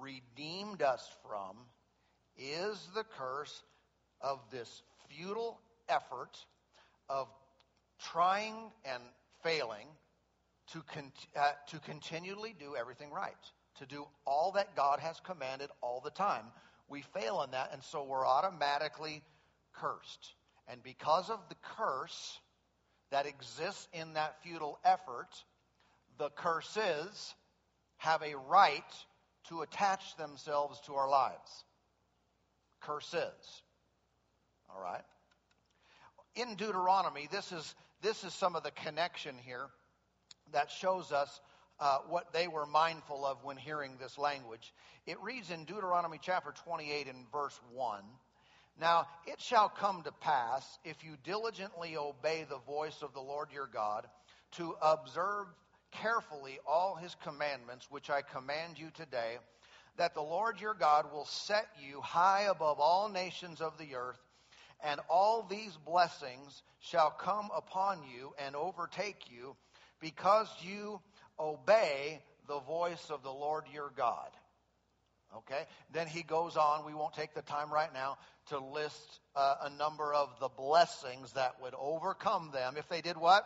redeemed 0.00 0.82
us 0.82 1.08
from 1.26 1.56
is 2.36 2.88
the 2.94 3.04
curse 3.18 3.62
of 4.20 4.38
this 4.50 4.82
futile 5.08 5.60
effort 5.88 6.38
of 7.08 7.28
trying 8.00 8.54
and 8.84 9.02
failing 9.42 9.86
to, 10.72 10.82
con- 10.94 11.12
uh, 11.36 11.52
to 11.68 11.78
continually 11.80 12.54
do 12.58 12.76
everything 12.76 13.10
right, 13.10 13.32
to 13.78 13.86
do 13.86 14.06
all 14.26 14.52
that 14.52 14.74
God 14.76 15.00
has 15.00 15.20
commanded 15.20 15.70
all 15.82 16.00
the 16.00 16.10
time. 16.10 16.44
We 16.88 17.02
fail 17.02 17.42
in 17.42 17.50
that, 17.52 17.70
and 17.72 17.82
so 17.82 18.04
we're 18.04 18.26
automatically 18.26 19.22
cursed. 19.74 20.34
And 20.68 20.82
because 20.82 21.30
of 21.30 21.40
the 21.48 21.56
curse 21.76 22.38
that 23.10 23.26
exists 23.26 23.88
in 23.92 24.14
that 24.14 24.42
futile 24.42 24.78
effort, 24.84 25.28
the 26.18 26.30
curses 26.30 27.34
have 27.98 28.22
a 28.22 28.36
right 28.48 28.82
to 29.48 29.62
attach 29.62 30.16
themselves 30.16 30.80
to 30.86 30.94
our 30.94 31.08
lives. 31.08 31.64
Curses. 32.80 33.62
All 34.74 34.82
right? 34.82 35.04
In 36.34 36.54
Deuteronomy, 36.56 37.28
this 37.30 37.52
is, 37.52 37.74
this 38.02 38.24
is 38.24 38.32
some 38.32 38.56
of 38.56 38.62
the 38.62 38.70
connection 38.70 39.36
here 39.44 39.66
that 40.52 40.70
shows 40.70 41.12
us 41.12 41.40
uh, 41.80 41.98
what 42.08 42.32
they 42.32 42.48
were 42.48 42.66
mindful 42.66 43.24
of 43.24 43.42
when 43.44 43.56
hearing 43.56 43.92
this 44.00 44.18
language. 44.18 44.72
It 45.06 45.16
reads 45.22 45.50
in 45.50 45.64
Deuteronomy 45.64 46.18
chapter 46.20 46.52
28 46.64 47.08
and 47.08 47.30
verse 47.32 47.58
1 47.72 48.02
now 48.80 49.06
it 49.26 49.40
shall 49.40 49.68
come 49.68 50.02
to 50.02 50.12
pass, 50.12 50.78
if 50.84 51.04
you 51.04 51.16
diligently 51.24 51.96
obey 51.96 52.44
the 52.48 52.58
voice 52.58 53.02
of 53.02 53.12
the 53.12 53.20
Lord 53.20 53.48
your 53.52 53.66
God, 53.66 54.06
to 54.52 54.74
observe 54.80 55.46
carefully 55.92 56.58
all 56.66 56.96
his 56.96 57.14
commandments, 57.22 57.86
which 57.90 58.10
I 58.10 58.22
command 58.22 58.78
you 58.78 58.90
today, 58.94 59.38
that 59.96 60.14
the 60.14 60.22
Lord 60.22 60.60
your 60.60 60.74
God 60.74 61.12
will 61.12 61.26
set 61.26 61.66
you 61.86 62.00
high 62.00 62.46
above 62.50 62.80
all 62.80 63.08
nations 63.08 63.60
of 63.60 63.76
the 63.78 63.94
earth, 63.94 64.20
and 64.82 65.00
all 65.08 65.46
these 65.48 65.76
blessings 65.86 66.62
shall 66.80 67.10
come 67.10 67.50
upon 67.54 67.98
you 68.02 68.34
and 68.44 68.56
overtake 68.56 69.30
you, 69.30 69.54
because 70.00 70.48
you 70.62 71.00
obey 71.38 72.20
the 72.48 72.60
voice 72.60 73.10
of 73.10 73.22
the 73.22 73.30
Lord 73.30 73.64
your 73.72 73.92
God. 73.96 74.30
Okay? 75.36 75.64
Then 75.92 76.06
he 76.06 76.22
goes 76.22 76.56
on, 76.56 76.84
we 76.84 76.94
won't 76.94 77.14
take 77.14 77.34
the 77.34 77.42
time 77.42 77.72
right 77.72 77.92
now 77.92 78.18
to 78.48 78.58
list 78.58 79.20
uh, 79.36 79.54
a 79.62 79.70
number 79.70 80.12
of 80.12 80.28
the 80.40 80.48
blessings 80.48 81.32
that 81.32 81.62
would 81.62 81.74
overcome 81.78 82.50
them 82.52 82.74
if 82.76 82.88
they 82.88 83.00
did 83.00 83.16
what? 83.16 83.44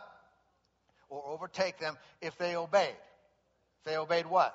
Or 1.09 1.23
overtake 1.27 1.79
them 1.79 1.97
if 2.21 2.37
they 2.37 2.55
obeyed. 2.55 2.95
If 3.79 3.85
they 3.85 3.97
obeyed 3.97 4.25
what? 4.25 4.53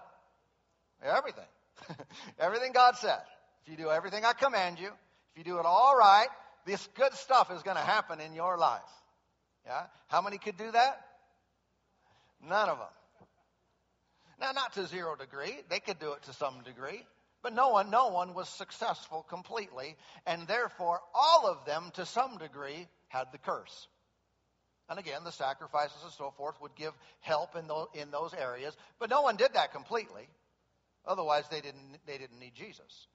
Everything. 1.03 1.45
Everything 2.39 2.73
God 2.73 2.97
said. 2.97 3.21
if 3.65 3.71
you 3.71 3.77
do 3.77 3.91
everything 3.91 4.25
I 4.25 4.33
command 4.33 4.79
you, 4.79 4.89
if 4.89 5.39
you 5.39 5.45
do 5.45 5.59
it 5.59 5.65
all 5.65 5.97
right, 5.97 6.29
this 6.67 6.87
good 6.97 7.13
stuff 7.15 7.51
is 7.51 7.63
going 7.63 7.77
to 7.77 7.83
happen 7.83 8.21
in 8.21 8.35
your 8.35 8.57
life. 8.59 8.81
Yeah? 9.67 9.83
How 10.09 10.23
many 10.23 10.39
could 10.39 10.57
do 10.57 10.71
that? 10.71 11.05
None 12.49 12.69
of 12.69 12.79
them. 12.79 12.87
Now, 14.41 14.53
not 14.53 14.73
to 14.75 14.87
zero 14.87 15.15
degree. 15.15 15.57
They 15.71 15.79
could 15.79 16.01
do 16.01 16.13
it 16.13 16.23
to 16.25 16.33
some 16.33 16.63
degree. 16.65 17.07
But 17.43 17.55
no 17.55 17.71
one, 17.71 17.91
no 17.91 18.09
one 18.09 18.35
was 18.35 18.49
successful 18.49 19.25
completely. 19.29 19.97
And 20.27 20.47
therefore, 20.47 21.01
all 21.15 21.47
of 21.47 21.65
them, 21.65 21.91
to 21.95 22.07
some 22.07 22.39
degree, 22.39 22.89
had 23.09 23.27
the 23.33 23.39
curse. 23.39 23.89
And 24.89 24.99
again, 24.99 25.25
the 25.25 25.33
sacrifices 25.33 25.99
and 26.03 26.13
so 26.13 26.33
forth 26.37 26.61
would 26.61 26.75
give 26.75 26.93
help 27.21 27.57
in 27.57 27.67
those, 27.67 27.89
in 27.95 28.11
those 28.11 28.35
areas. 28.35 28.77
But 28.99 29.11
no 29.11 29.23
one 29.23 29.37
did 29.37 29.55
that 29.55 29.73
completely. 29.73 30.29
Otherwise, 31.07 31.45
they 31.51 31.61
didn't, 31.61 31.99
they 32.07 32.19
didn't 32.19 32.39
need 32.39 32.55
Jesus. 32.55 33.07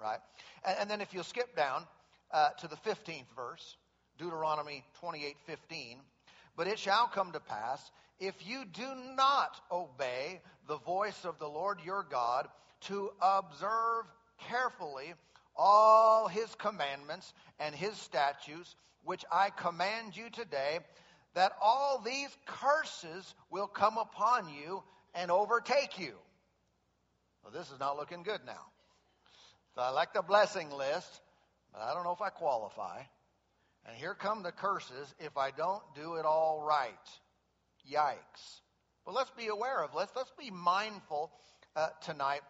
Right? 0.00 0.18
And, 0.64 0.76
and 0.80 0.90
then 0.90 1.00
if 1.00 1.12
you 1.12 1.22
skip 1.22 1.54
down 1.56 1.84
uh, 2.32 2.50
to 2.60 2.68
the 2.68 2.76
15th 2.76 3.26
verse, 3.36 3.76
Deuteronomy 4.18 4.84
28 5.00 5.36
15. 5.46 5.98
But 6.56 6.66
it 6.66 6.78
shall 6.78 7.06
come 7.06 7.32
to 7.32 7.40
pass, 7.40 7.90
if 8.18 8.34
you 8.46 8.64
do 8.72 8.86
not 9.16 9.58
obey 9.72 10.40
the 10.68 10.76
voice 10.78 11.24
of 11.24 11.38
the 11.38 11.48
Lord 11.48 11.78
your 11.84 12.04
God, 12.10 12.48
to 12.82 13.10
observe 13.20 14.04
carefully 14.48 15.14
all 15.56 16.28
his 16.28 16.54
commandments 16.56 17.32
and 17.58 17.74
his 17.74 17.96
statutes, 17.96 18.74
which 19.04 19.24
I 19.32 19.50
command 19.50 20.16
you 20.16 20.30
today, 20.30 20.80
that 21.34 21.52
all 21.62 22.02
these 22.04 22.28
curses 22.46 23.34
will 23.50 23.66
come 23.66 23.98
upon 23.98 24.48
you 24.48 24.82
and 25.14 25.30
overtake 25.30 25.98
you. 25.98 26.12
Well, 27.42 27.52
this 27.52 27.70
is 27.70 27.78
not 27.78 27.96
looking 27.96 28.22
good 28.22 28.40
now. 28.44 28.66
So 29.74 29.82
I 29.82 29.90
like 29.90 30.12
the 30.12 30.22
blessing 30.22 30.70
list, 30.70 31.20
but 31.72 31.82
I 31.82 31.94
don't 31.94 32.04
know 32.04 32.12
if 32.12 32.20
I 32.20 32.30
qualify. 32.30 33.02
And 33.86 33.96
here 33.96 34.14
come 34.14 34.42
the 34.42 34.52
curses 34.52 35.14
if 35.18 35.36
I 35.36 35.50
don't 35.52 35.82
do 35.94 36.16
it 36.16 36.26
all 36.26 36.62
right. 36.66 36.90
Yikes. 37.90 38.60
But 39.06 39.14
let's 39.14 39.30
be 39.30 39.46
aware 39.46 39.82
of, 39.82 39.94
let's, 39.94 40.12
let's 40.14 40.32
be 40.38 40.50
mindful 40.50 41.32
uh, 41.74 41.88
tonight 42.02 42.42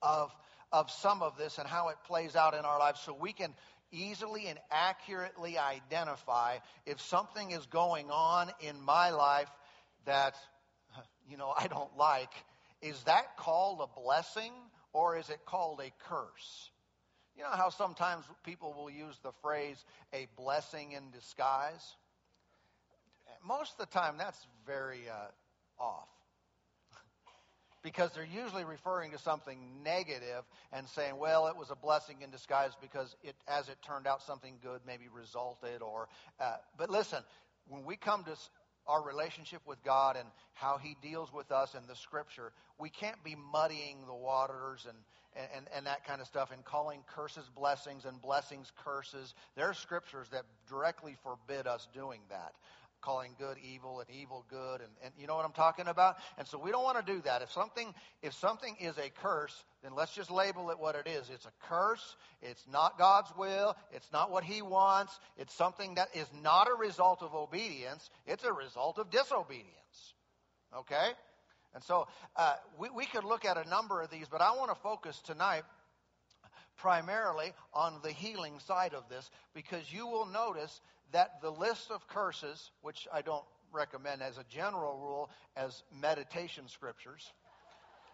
of, 0.00 0.34
of 0.72 0.90
some 0.90 1.22
of 1.22 1.36
this 1.36 1.58
and 1.58 1.68
how 1.68 1.88
it 1.88 1.96
plays 2.06 2.36
out 2.36 2.54
in 2.54 2.64
our 2.64 2.78
lives 2.78 3.00
so 3.00 3.14
we 3.18 3.32
can 3.32 3.52
easily 3.96 4.46
and 4.46 4.58
accurately 4.70 5.58
identify 5.58 6.58
if 6.84 7.00
something 7.00 7.50
is 7.50 7.66
going 7.66 8.10
on 8.10 8.50
in 8.60 8.80
my 8.80 9.10
life 9.10 9.50
that, 10.04 10.34
you 11.30 11.36
know, 11.36 11.52
I 11.56 11.66
don't 11.66 11.96
like. 11.96 12.32
Is 12.82 13.02
that 13.04 13.36
called 13.36 13.80
a 13.80 14.00
blessing 14.00 14.52
or 14.92 15.18
is 15.18 15.30
it 15.30 15.40
called 15.46 15.80
a 15.80 15.90
curse? 16.08 16.70
You 17.36 17.42
know 17.42 17.50
how 17.50 17.68
sometimes 17.68 18.24
people 18.44 18.72
will 18.72 18.90
use 18.90 19.18
the 19.22 19.32
phrase 19.42 19.76
a 20.12 20.26
blessing 20.36 20.92
in 20.92 21.10
disguise? 21.10 21.96
Most 23.44 23.72
of 23.72 23.78
the 23.78 23.92
time, 23.92 24.16
that's 24.16 24.46
very 24.66 25.08
uh, 25.08 25.82
off. 25.82 26.08
Because 27.86 28.10
they're 28.10 28.24
usually 28.24 28.64
referring 28.64 29.12
to 29.12 29.18
something 29.18 29.60
negative 29.84 30.42
and 30.72 30.88
saying, 30.88 31.16
well, 31.18 31.46
it 31.46 31.56
was 31.56 31.70
a 31.70 31.76
blessing 31.76 32.16
in 32.20 32.30
disguise 32.30 32.72
because 32.82 33.14
it, 33.22 33.36
as 33.46 33.68
it 33.68 33.76
turned 33.86 34.08
out, 34.08 34.20
something 34.22 34.54
good 34.60 34.80
maybe 34.84 35.04
resulted. 35.14 35.82
Or, 35.82 36.08
uh, 36.40 36.56
but 36.76 36.90
listen, 36.90 37.20
when 37.68 37.84
we 37.84 37.94
come 37.94 38.24
to 38.24 38.36
our 38.88 39.06
relationship 39.06 39.60
with 39.68 39.80
God 39.84 40.16
and 40.16 40.26
how 40.54 40.78
He 40.78 40.96
deals 41.00 41.32
with 41.32 41.52
us 41.52 41.76
in 41.76 41.86
the 41.86 41.94
Scripture, 41.94 42.50
we 42.76 42.90
can't 42.90 43.22
be 43.22 43.36
muddying 43.52 43.98
the 44.08 44.14
waters 44.14 44.84
and, 44.88 44.98
and, 45.54 45.66
and 45.72 45.86
that 45.86 46.04
kind 46.04 46.20
of 46.20 46.26
stuff 46.26 46.50
and 46.52 46.64
calling 46.64 47.04
curses 47.14 47.48
blessings 47.54 48.04
and 48.04 48.20
blessings 48.20 48.72
curses. 48.84 49.32
There 49.54 49.70
are 49.70 49.74
scriptures 49.74 50.26
that 50.32 50.42
directly 50.68 51.16
forbid 51.22 51.68
us 51.68 51.86
doing 51.94 52.18
that 52.30 52.52
calling 53.00 53.32
good 53.38 53.56
evil 53.62 54.00
and 54.00 54.10
evil 54.10 54.44
good 54.48 54.80
and, 54.80 54.90
and 55.02 55.12
you 55.18 55.26
know 55.26 55.36
what 55.36 55.44
i'm 55.44 55.52
talking 55.52 55.88
about? 55.88 56.16
And 56.38 56.46
so 56.46 56.58
we 56.58 56.70
don't 56.70 56.84
want 56.84 57.04
to 57.04 57.12
do 57.12 57.20
that. 57.22 57.42
If 57.42 57.52
something 57.52 57.94
if 58.22 58.32
something 58.34 58.76
is 58.80 58.96
a 58.98 59.10
curse 59.22 59.64
then 59.82 59.94
let's 59.94 60.12
just 60.12 60.30
label 60.30 60.70
it 60.70 60.78
what 60.80 60.96
it 60.96 61.06
is. 61.06 61.30
It's 61.32 61.46
a 61.46 61.52
curse. 61.68 62.16
It's 62.42 62.64
not 62.70 62.98
god's 62.98 63.30
will. 63.36 63.76
It's 63.92 64.10
not 64.12 64.32
what 64.32 64.42
he 64.42 64.60
wants. 64.62 65.18
It's 65.36 65.54
something 65.54 65.94
that 65.94 66.08
is 66.14 66.26
not 66.42 66.68
a 66.68 66.74
result 66.74 67.22
of 67.22 67.34
obedience. 67.34 68.10
It's 68.26 68.42
a 68.42 68.52
result 68.52 68.98
of 68.98 69.10
disobedience. 69.10 70.14
Okay? 70.76 71.10
And 71.74 71.84
so 71.84 72.08
uh, 72.36 72.54
we, 72.78 72.88
we 72.90 73.06
could 73.06 73.24
look 73.24 73.44
at 73.44 73.58
a 73.58 73.68
number 73.68 74.00
of 74.00 74.10
these, 74.10 74.26
but 74.28 74.40
I 74.40 74.56
want 74.56 74.70
to 74.70 74.74
focus 74.74 75.20
tonight 75.24 75.62
primarily 76.76 77.52
on 77.74 77.94
the 78.02 78.10
healing 78.10 78.58
side 78.60 78.94
of 78.94 79.08
this 79.08 79.30
because 79.54 79.92
you 79.92 80.06
will 80.06 80.26
notice 80.26 80.80
that 81.12 81.40
the 81.40 81.50
list 81.50 81.90
of 81.90 82.06
curses, 82.08 82.70
which 82.82 83.06
I 83.12 83.22
don't 83.22 83.44
recommend 83.72 84.22
as 84.22 84.38
a 84.38 84.44
general 84.50 84.98
rule 84.98 85.30
as 85.56 85.82
meditation 86.00 86.68
scriptures, 86.68 87.32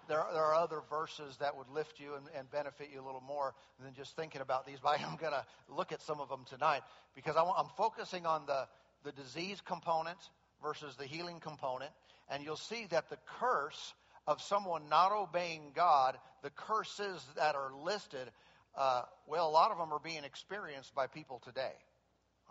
there, 0.09 0.25
there 0.33 0.42
are 0.42 0.55
other 0.55 0.81
verses 0.90 1.37
that 1.38 1.57
would 1.57 1.68
lift 1.68 2.01
you 2.01 2.14
and, 2.14 2.27
and, 2.37 2.51
benefit 2.51 2.88
you 2.92 3.01
a 3.01 3.07
little 3.07 3.22
more 3.27 3.55
than 3.83 3.94
just 3.94 4.16
thinking 4.16 4.40
about 4.40 4.66
these. 4.66 4.79
But 4.83 5.01
I'm 5.01 5.16
going 5.16 5.33
to 5.33 5.44
look 5.68 5.92
at 5.92 6.03
some 6.03 6.20
of 6.20 6.29
them 6.29 6.44
tonight 6.48 6.83
because 7.14 7.37
I 7.37 7.42
am 7.42 7.68
focusing 7.77 8.27
on 8.27 8.44
the, 8.46 8.66
the 9.05 9.12
disease 9.12 9.61
component 9.64 10.18
versus 10.62 10.96
the 10.96 11.05
healing 11.05 11.38
component 11.38 11.92
and 12.29 12.44
you'll 12.44 12.57
see 12.57 12.87
that 12.90 13.11
the 13.11 13.18
curse 13.38 13.94
of 14.27 14.40
someone 14.40 14.88
not 14.88 15.12
obeying 15.12 15.72
God, 15.75 16.16
the 16.42 16.51
curses 16.51 17.25
that 17.37 17.55
are 17.55 17.72
listed, 17.85 18.31
uh, 18.77 19.03
well, 19.27 19.49
a 19.49 19.51
lot 19.51 19.71
of 19.71 19.79
them 19.79 19.93
are 19.93 20.01
being 20.01 20.25
experienced 20.25 20.95
by 20.95 21.07
people 21.07 21.41
today. 21.45 21.73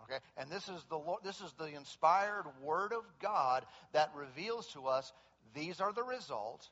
Okay, 0.04 0.18
and 0.36 0.50
this 0.50 0.68
is 0.68 0.84
the 0.90 0.98
this 1.22 1.40
is 1.40 1.52
the 1.58 1.76
inspired 1.76 2.44
Word 2.60 2.92
of 2.92 3.04
God 3.20 3.64
that 3.92 4.10
reveals 4.16 4.66
to 4.68 4.86
us 4.86 5.12
these 5.54 5.80
are 5.80 5.92
the 5.92 6.02
results 6.02 6.68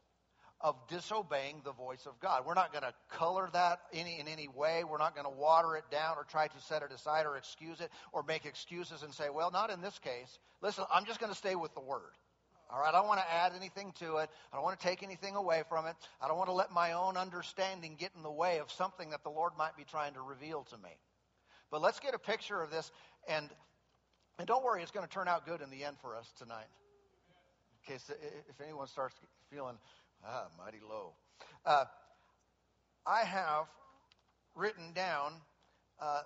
of 0.61 0.77
disobeying 0.89 1.63
the 1.65 1.73
voice 1.73 2.07
of 2.07 2.19
God. 2.21 2.45
We're 2.45 2.55
not 2.55 2.73
going 2.73 2.83
to 2.83 2.93
color 3.17 3.49
that 3.53 3.81
any, 3.95 4.21
in 4.21 4.29
any 4.29 4.47
way. 4.49 4.85
We're 4.85 4.99
not 4.99 5.15
going 5.15 5.25
to 5.25 5.41
water 5.41 5.77
it 5.77 5.85
down 5.91 6.17
or 6.19 6.25
try 6.25 6.49
to 6.49 6.61
set 6.69 6.83
it 6.83 6.93
aside 6.93 7.25
or 7.25 7.37
excuse 7.37 7.81
it 7.81 7.91
or 8.13 8.23
make 8.23 8.45
excuses 8.45 9.03
and 9.03 9.15
say, 9.15 9.31
well, 9.31 9.51
not 9.51 9.71
in 9.71 9.81
this 9.81 9.99
case. 10.01 10.39
Listen, 10.61 10.85
I'm 10.93 11.07
just 11.07 11.19
going 11.19 11.33
to 11.33 11.39
stay 11.39 11.55
with 11.55 11.75
the 11.75 11.81
Word. 11.81 12.13
All 12.73 12.79
right, 12.79 12.89
I 12.89 12.93
don't 12.93 13.09
want 13.09 13.19
to 13.19 13.33
add 13.33 13.53
anything 13.57 13.93
to 13.99 14.19
it. 14.19 14.31
I 14.53 14.57
don't 14.57 14.65
want 14.65 14.79
to 14.79 14.87
take 14.87 15.03
anything 15.03 15.35
away 15.35 15.65
from 15.69 15.87
it. 15.87 15.97
I 16.23 16.29
don't 16.29 16.37
want 16.37 16.51
to 16.51 16.55
let 16.55 16.71
my 16.73 16.93
own 16.93 17.17
understanding 17.17 17.97
get 17.99 18.13
in 18.17 18.23
the 18.23 18.31
way 18.31 18.59
of 18.59 18.71
something 18.71 19.11
that 19.11 19.25
the 19.25 19.31
Lord 19.31 19.53
might 19.59 19.77
be 19.77 19.83
trying 19.83 20.15
to 20.15 20.21
reveal 20.21 20.63
to 20.71 20.77
me. 20.79 20.91
But 21.71 21.83
let's 21.83 21.99
get 21.99 22.15
a 22.15 22.19
picture 22.19 22.63
of 22.63 22.71
this, 22.71 22.93
and 23.29 23.49
and 24.39 24.47
don't 24.47 24.65
worry, 24.65 24.83
it's 24.83 24.91
going 24.91 25.07
to 25.07 25.13
turn 25.13 25.29
out 25.29 25.45
good 25.45 25.61
in 25.61 25.71
the 25.71 25.85
end 25.85 25.97
for 26.01 26.17
us 26.17 26.33
tonight. 26.39 26.67
In 27.87 27.93
case 27.93 28.11
if 28.49 28.61
anyone 28.61 28.87
starts 28.87 29.15
feeling 29.51 29.77
ah 30.25 30.47
mighty 30.57 30.79
low, 30.89 31.13
uh, 31.67 31.85
I 33.07 33.21
have 33.21 33.67
written 34.55 34.93
down 34.95 35.33
uh, 36.01 36.23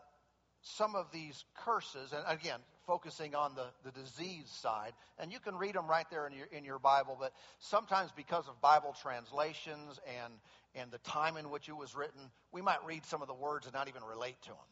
some 0.63 0.95
of 0.95 1.07
these 1.13 1.45
curses, 1.57 2.13
and 2.13 2.23
again, 2.27 2.61
focusing 2.87 3.35
on 3.35 3.55
the, 3.55 3.66
the 3.85 3.90
disease 3.90 4.49
side. 4.49 4.92
And 5.18 5.33
you 5.33 5.38
can 5.38 5.57
read 5.57 5.75
them 5.75 5.87
right 5.87 6.07
there 6.11 6.27
in 6.27 6.33
your, 6.33 6.47
in 6.47 6.64
your 6.64 6.79
Bible, 6.79 7.16
but 7.18 7.33
sometimes 7.59 8.11
because 8.16 8.49
of 8.49 8.61
Bible 8.61 8.94
translations 9.01 9.99
and, 10.25 10.35
and 10.75 10.90
the 10.90 10.99
time 10.99 11.37
in 11.37 11.51
which 11.51 11.68
it 11.68 11.77
was 11.77 11.94
written, 11.94 12.20
we 12.53 12.62
might 12.62 12.85
read 12.85 13.05
some 13.05 13.23
of 13.23 13.29
the 13.29 13.35
words 13.35 13.66
and 13.66 13.75
not 13.75 13.88
even 13.88 14.03
relate 14.03 14.40
to 14.42 14.49
them. 14.49 14.68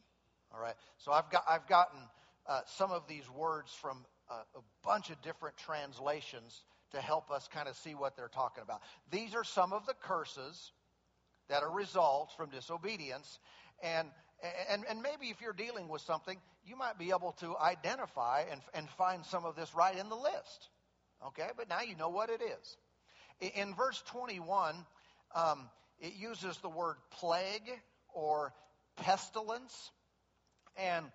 All 0.53 0.61
right? 0.61 0.75
So 0.97 1.11
I've, 1.11 1.29
got, 1.29 1.43
I've 1.49 1.67
gotten 1.67 1.99
uh, 2.47 2.61
some 2.65 2.91
of 2.91 3.07
these 3.07 3.29
words 3.29 3.71
from 3.71 4.05
a, 4.29 4.33
a 4.57 4.61
bunch 4.85 5.09
of 5.09 5.21
different 5.21 5.57
translations 5.57 6.63
to 6.91 7.01
help 7.01 7.31
us 7.31 7.47
kind 7.51 7.67
of 7.67 7.75
see 7.75 7.95
what 7.95 8.15
they're 8.15 8.27
talking 8.27 8.63
about. 8.63 8.81
These 9.11 9.33
are 9.33 9.43
some 9.43 9.73
of 9.73 9.85
the 9.85 9.95
curses 9.95 10.71
that 11.49 11.63
are 11.63 11.71
results 11.71 12.33
from 12.35 12.49
disobedience. 12.49 13.39
And 13.81 14.07
and, 14.69 14.83
and 14.89 15.01
maybe 15.01 15.27
if 15.27 15.41
you're 15.41 15.53
dealing 15.53 15.87
with 15.87 16.01
something, 16.01 16.37
you 16.65 16.75
might 16.75 16.97
be 16.97 17.09
able 17.09 17.33
to 17.39 17.57
identify 17.57 18.43
and, 18.51 18.61
and 18.73 18.89
find 18.91 19.25
some 19.25 19.45
of 19.45 19.55
this 19.55 19.73
right 19.75 19.97
in 19.97 20.09
the 20.09 20.15
list. 20.15 20.69
Okay, 21.27 21.47
but 21.57 21.69
now 21.69 21.81
you 21.81 21.95
know 21.95 22.09
what 22.09 22.29
it 22.29 22.41
is. 22.41 23.51
In 23.55 23.73
verse 23.75 24.01
21, 24.07 24.75
um, 25.35 25.69
it 25.99 26.13
uses 26.15 26.57
the 26.57 26.69
word 26.69 26.95
plague 27.11 27.69
or 28.13 28.53
pestilence. 28.97 29.91
And 30.77 31.05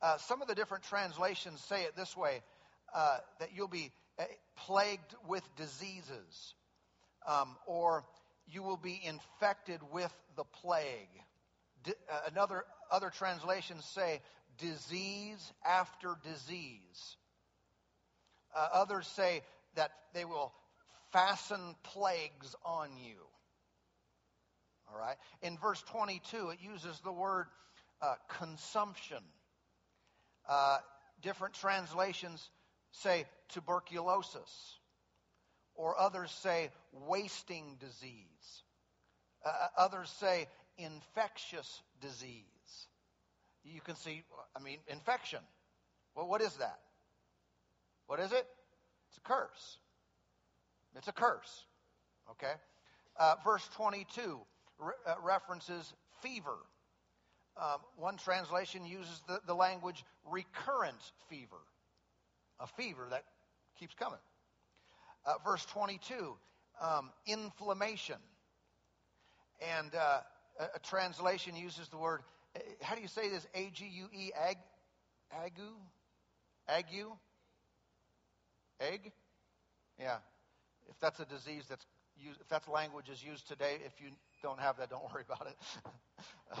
uh, 0.00 0.16
some 0.18 0.42
of 0.42 0.48
the 0.48 0.54
different 0.54 0.84
translations 0.84 1.60
say 1.64 1.82
it 1.82 1.96
this 1.96 2.16
way 2.16 2.40
uh, 2.94 3.18
that 3.40 3.50
you'll 3.54 3.68
be 3.68 3.92
uh, 4.18 4.24
plagued 4.56 5.14
with 5.26 5.42
diseases, 5.56 6.54
um, 7.26 7.56
or 7.66 8.04
you 8.50 8.62
will 8.62 8.76
be 8.76 9.00
infected 9.04 9.80
with 9.92 10.12
the 10.36 10.44
plague. 10.62 11.08
Uh, 11.86 11.92
another 12.30 12.64
other 12.90 13.10
translations 13.10 13.84
say 13.84 14.20
disease 14.58 15.52
after 15.64 16.16
disease. 16.24 17.16
Uh, 18.56 18.68
others 18.72 19.06
say 19.06 19.42
that 19.74 19.90
they 20.14 20.24
will 20.24 20.52
fasten 21.12 21.74
plagues 21.82 22.54
on 22.64 22.90
you. 22.96 23.16
All 24.90 24.98
right. 24.98 25.16
In 25.42 25.58
verse 25.58 25.82
22, 25.90 26.50
it 26.50 26.58
uses 26.62 26.98
the 27.00 27.12
word 27.12 27.46
uh, 28.00 28.14
consumption. 28.38 29.22
Uh, 30.48 30.78
different 31.22 31.54
translations 31.54 32.48
say 32.92 33.26
tuberculosis, 33.50 34.78
or 35.74 35.98
others 35.98 36.30
say 36.30 36.70
wasting 36.92 37.76
disease. 37.80 38.62
Uh, 39.44 39.50
others 39.76 40.10
say 40.20 40.46
infectious 40.78 41.82
disease. 42.00 42.57
You 43.64 43.80
can 43.80 43.96
see, 43.96 44.22
I 44.56 44.62
mean, 44.62 44.78
infection. 44.88 45.40
Well, 46.14 46.28
what 46.28 46.40
is 46.40 46.54
that? 46.56 46.78
What 48.06 48.20
is 48.20 48.32
it? 48.32 48.46
It's 49.08 49.18
a 49.18 49.20
curse. 49.20 49.78
It's 50.96 51.08
a 51.08 51.12
curse. 51.12 51.64
Okay? 52.30 52.52
Uh, 53.18 53.34
verse 53.44 53.68
22 53.74 54.38
re- 54.78 54.92
uh, 55.06 55.14
references 55.22 55.92
fever. 56.22 56.56
Um, 57.56 57.80
one 57.96 58.16
translation 58.16 58.86
uses 58.86 59.22
the, 59.26 59.40
the 59.46 59.54
language 59.54 60.04
recurrent 60.24 61.12
fever, 61.28 61.56
a 62.60 62.66
fever 62.66 63.08
that 63.10 63.24
keeps 63.78 63.94
coming. 63.94 64.20
Uh, 65.26 65.34
verse 65.44 65.64
22, 65.66 66.36
um, 66.80 67.10
inflammation. 67.26 68.16
And 69.60 69.92
uh, 69.94 70.20
a, 70.60 70.64
a, 70.76 70.78
translation 70.84 71.56
uses 71.56 71.88
the 71.88 71.96
word, 71.96 72.20
how 72.82 72.94
do 72.94 73.02
you 73.02 73.08
say 73.08 73.28
this? 73.28 73.46
A 73.54 73.70
G 73.70 73.86
U 73.86 74.06
E, 74.12 74.30
ag, 74.34 74.56
agu? 75.32 75.72
Ague? 76.68 77.16
Egg? 78.80 79.12
Yeah. 79.98 80.16
If 80.88 80.98
that's 81.00 81.20
a 81.20 81.24
disease 81.24 81.64
that's 81.68 81.84
used, 82.16 82.40
if 82.40 82.48
that's 82.48 82.68
language 82.68 83.08
is 83.08 83.22
used 83.22 83.48
today, 83.48 83.78
if 83.84 83.92
you 84.00 84.10
don't 84.42 84.60
have 84.60 84.76
that, 84.78 84.90
don't 84.90 85.02
worry 85.12 85.24
about 85.28 85.46
it. 85.46 85.56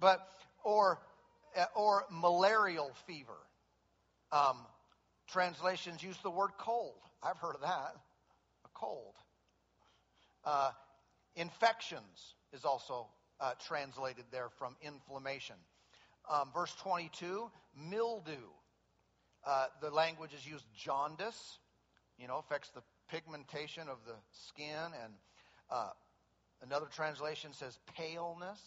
but 0.00 0.28
or 0.62 1.00
uh, 1.56 1.64
or 1.74 2.04
malarial 2.10 2.90
fever. 3.06 3.32
Um, 4.32 4.56
translations 5.28 6.02
use 6.02 6.16
the 6.22 6.30
word 6.30 6.50
cold. 6.58 7.00
I've 7.22 7.38
heard 7.38 7.54
of 7.54 7.60
that. 7.62 7.96
A 8.64 8.68
cold. 8.74 9.14
Uh, 10.44 10.70
infections 11.36 12.34
is 12.52 12.64
also 12.64 13.06
uh, 13.44 13.52
translated 13.66 14.24
there 14.32 14.48
from 14.58 14.74
inflammation. 14.80 15.56
Um, 16.30 16.50
verse 16.54 16.74
22, 16.82 17.50
mildew. 17.90 18.32
Uh, 19.46 19.66
the 19.82 19.90
language 19.90 20.32
is 20.32 20.46
used 20.46 20.64
jaundice, 20.74 21.58
you 22.18 22.26
know, 22.26 22.38
affects 22.38 22.70
the 22.70 22.80
pigmentation 23.10 23.88
of 23.88 23.98
the 24.06 24.14
skin. 24.32 24.94
And 25.02 25.12
uh, 25.70 25.90
another 26.62 26.86
translation 26.86 27.52
says 27.52 27.78
paleness. 27.94 28.60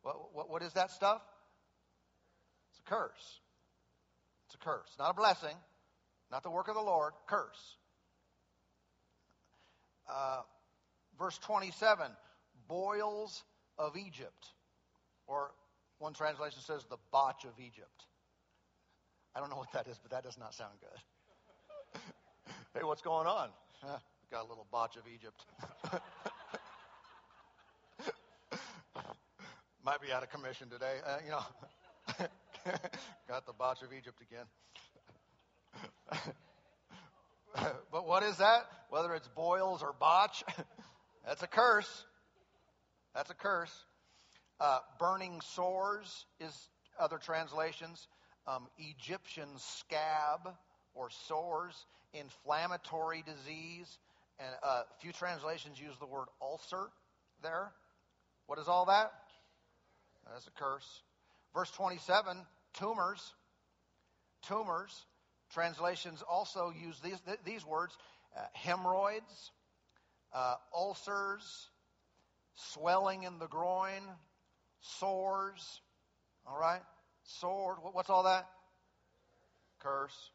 What, 0.00 0.34
what, 0.34 0.50
what 0.50 0.62
is 0.62 0.72
that 0.72 0.90
stuff? 0.90 1.20
It's 2.70 2.80
a 2.86 2.88
curse. 2.88 3.40
It's 4.46 4.54
a 4.54 4.58
curse. 4.58 4.88
Not 4.98 5.10
a 5.10 5.14
blessing, 5.14 5.56
not 6.32 6.42
the 6.42 6.50
work 6.50 6.68
of 6.68 6.74
the 6.76 6.80
Lord. 6.80 7.12
Curse. 7.26 7.76
Uh, 10.10 10.40
verse 11.18 11.36
27 11.36 12.06
boils 12.68 13.44
of 13.78 13.96
Egypt. 13.96 14.48
Or 15.26 15.50
one 15.98 16.14
translation 16.14 16.60
says 16.62 16.84
the 16.90 16.96
botch 17.12 17.44
of 17.44 17.52
Egypt. 17.58 18.04
I 19.34 19.40
don't 19.40 19.50
know 19.50 19.56
what 19.56 19.72
that 19.72 19.86
is, 19.86 19.98
but 20.02 20.10
that 20.12 20.24
does 20.24 20.38
not 20.38 20.54
sound 20.54 20.72
good. 20.80 22.00
hey, 22.74 22.82
what's 22.82 23.02
going 23.02 23.26
on? 23.26 23.50
Huh, 23.82 23.98
got 24.30 24.44
a 24.44 24.48
little 24.48 24.66
botch 24.70 24.96
of 24.96 25.02
Egypt. 25.12 25.44
Might 29.84 30.00
be 30.00 30.12
out 30.12 30.22
of 30.22 30.30
commission 30.30 30.68
today. 30.68 30.96
Uh, 31.06 31.18
you 31.24 31.30
know, 31.30 31.42
got 33.28 33.46
the 33.46 33.52
botch 33.52 33.82
of 33.82 33.92
Egypt 33.96 34.20
again. 34.20 34.46
but 37.92 38.06
what 38.06 38.22
is 38.22 38.36
that? 38.38 38.62
Whether 38.90 39.14
it's 39.14 39.28
boils 39.28 39.82
or 39.82 39.92
botch, 39.98 40.42
that's 41.26 41.42
a 41.42 41.46
curse. 41.46 42.04
That's 43.18 43.30
a 43.30 43.34
curse. 43.34 43.74
Uh, 44.60 44.78
burning 45.00 45.40
sores 45.40 46.24
is 46.38 46.54
other 47.00 47.18
translations. 47.18 48.06
Um, 48.46 48.68
Egyptian 48.78 49.48
scab 49.56 50.54
or 50.94 51.08
sores, 51.26 51.74
inflammatory 52.14 53.24
disease, 53.26 53.98
and 54.38 54.48
a 54.62 54.66
uh, 54.66 54.82
few 55.00 55.10
translations 55.10 55.80
use 55.80 55.96
the 55.98 56.06
word 56.06 56.28
ulcer 56.40 56.90
there. 57.42 57.72
What 58.46 58.60
is 58.60 58.68
all 58.68 58.84
that? 58.84 59.12
That's 60.32 60.46
a 60.46 60.52
curse. 60.52 61.02
Verse 61.52 61.72
27, 61.72 62.36
tumors. 62.74 63.34
Tumors. 64.46 64.94
Translations 65.52 66.22
also 66.22 66.70
use 66.70 67.00
these, 67.02 67.18
these 67.44 67.66
words 67.66 67.96
uh, 68.36 68.42
hemorrhoids, 68.52 69.50
uh, 70.32 70.54
ulcers, 70.72 71.68
swelling 72.72 73.22
in 73.22 73.38
the 73.38 73.46
groin, 73.46 74.02
sores. 74.80 75.80
All 76.46 76.58
right? 76.58 76.82
Sword. 77.24 77.78
What's 77.92 78.10
all 78.10 78.24
that? 78.24 78.46
Curse. 79.80 80.30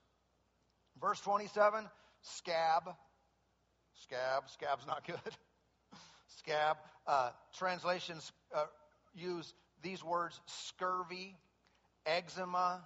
Verse 1.02 1.20
27, 1.22 1.86
scab. 2.22 2.84
Scab. 4.04 4.44
Scab's 4.50 4.86
not 4.88 5.06
good. 5.06 5.18
scab. 6.38 6.78
Uh, 7.06 7.32
translations 7.58 8.32
uh, 8.56 8.66
use 9.14 9.54
these 9.82 10.04
words 10.04 10.40
scurvy, 10.46 11.36
eczema, 12.06 12.82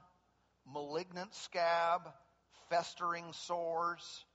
malignant 0.71 1.34
scab, 1.36 2.02
festering 2.69 3.26
sores. 3.34 4.26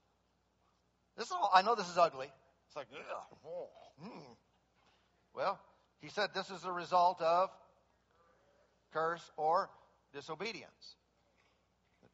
This 1.17 1.27
is 1.27 1.31
all, 1.31 1.51
I 1.53 1.61
know 1.61 1.75
this 1.75 1.89
is 1.89 1.97
ugly. 1.97 2.27
It's 2.67 2.75
like, 2.75 2.87
oh, 3.45 3.69
mm. 4.03 4.35
Well, 5.35 5.59
he 5.99 6.09
said 6.09 6.29
this 6.33 6.49
is 6.49 6.65
a 6.65 6.71
result 6.71 7.21
of 7.21 7.49
curse 8.91 9.31
or 9.37 9.69
disobedience. 10.13 10.95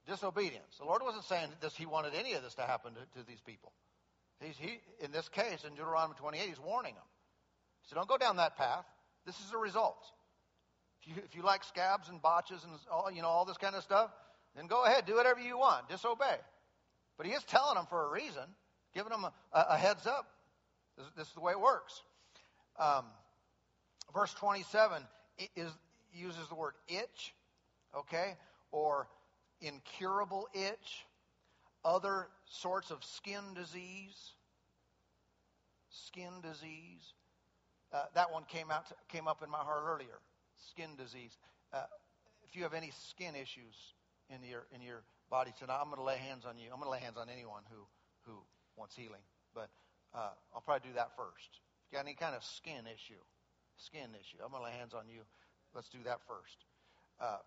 Disobedience. 0.08 0.78
The 0.80 0.86
Lord 0.86 1.04
wasn't 1.04 1.26
saying 1.26 1.50
this, 1.62 1.76
he 1.76 1.86
wanted 1.86 2.14
any 2.16 2.34
of 2.34 2.44
this 2.44 2.56
to 2.56 2.62
happen 2.62 2.94
to, 2.94 3.20
to 3.20 3.28
these 3.28 3.42
people. 3.42 3.72
He's, 4.40 4.56
he, 4.58 4.80
in 5.04 5.12
this 5.12 5.28
case, 5.28 5.64
in 5.66 5.72
Deuteronomy 5.76 6.16
28, 6.18 6.48
he's 6.48 6.60
warning 6.60 6.96
them. 6.96 7.04
So 7.84 7.96
don't 7.96 8.08
go 8.08 8.18
down 8.18 8.38
that 8.38 8.58
path. 8.58 8.86
This 9.26 9.36
is 9.36 9.54
a 9.54 9.58
result. 9.58 10.06
If 11.02 11.08
you, 11.08 11.22
if 11.26 11.36
you 11.36 11.44
like 11.44 11.64
scabs 11.64 12.10
and 12.10 12.22
botches 12.22 12.64
and 12.64 12.74
all, 12.92 13.12
you 13.12 13.22
know, 13.22 13.28
all 13.28 13.46
this 13.46 13.58
kind 13.58 13.76
of 13.76 13.84
stuff, 13.84 14.12
then 14.56 14.68
go 14.68 14.86
ahead, 14.86 15.06
do 15.06 15.16
whatever 15.16 15.40
you 15.40 15.58
want, 15.58 15.90
disobey. 15.90 16.38
But 17.18 17.26
he 17.26 17.34
is 17.34 17.44
telling 17.44 17.76
them 17.76 17.86
for 17.90 18.06
a 18.06 18.10
reason, 18.10 18.44
giving 18.94 19.12
them 19.12 19.26
a, 19.26 19.32
a 19.54 19.78
heads 19.78 20.08
up. 20.08 20.28
This, 20.98 21.08
this, 21.18 21.28
is 21.28 21.34
the 21.34 21.42
way 21.42 21.52
it 21.52 21.60
works. 21.60 22.02
Um, 22.80 23.06
verse 24.14 24.34
27 24.36 25.04
is, 25.56 25.72
uses 26.14 26.48
the 26.48 26.56
word 26.56 26.74
itch, 26.88 27.34
okay, 27.96 28.36
or 28.72 29.08
incurable 29.62 30.48
itch, 30.54 31.06
other 31.84 32.28
sorts 32.46 32.92
of 32.92 33.04
skin 33.04 33.54
disease, 33.54 34.34
skin 35.90 36.42
disease. 36.42 37.14
Uh, 37.92 38.04
that 38.14 38.32
one 38.32 38.44
came 38.44 38.70
out 38.70 38.86
came 39.08 39.28
up 39.28 39.42
in 39.44 39.50
my 39.50 39.58
heart 39.58 39.84
earlier 39.88 40.20
skin 40.72 40.90
disease. 40.98 41.38
Uh, 41.74 41.84
if 42.48 42.56
you 42.56 42.64
have 42.64 42.74
any 42.74 42.92
skin 43.10 43.36
issues 43.36 43.94
in 44.30 44.48
your 44.48 44.68
in 44.74 44.82
your 44.82 45.02
body 45.30 45.52
tonight, 45.58 45.80
I'm 45.82 45.88
going 45.88 45.98
to 45.98 46.04
lay 46.04 46.18
hands 46.18 46.46
on 46.46 46.58
you. 46.58 46.66
I'm 46.72 46.80
going 46.80 46.88
to 46.88 46.92
lay 46.92 47.00
hands 47.00 47.18
on 47.18 47.28
anyone 47.30 47.64
who 47.72 47.82
who 48.24 48.38
wants 48.76 48.96
healing, 48.96 49.24
but 49.56 49.70
uh, 50.14 50.32
I'll 50.54 50.62
probably 50.62 50.90
do 50.90 50.96
that 50.96 51.16
first. 51.16 51.60
Got 51.92 52.02
any 52.06 52.14
kind 52.14 52.36
of 52.36 52.44
skin 52.44 52.86
issue, 52.86 53.20
skin 53.78 54.10
issue, 54.14 54.38
I'm 54.44 54.52
going 54.52 54.62
to 54.64 54.70
lay 54.70 54.78
hands 54.78 54.94
on 54.94 55.08
you. 55.08 55.22
Let's 55.74 55.90
do 55.90 56.00
that 56.06 56.20
first. 56.28 56.58
Uh, 57.20 57.38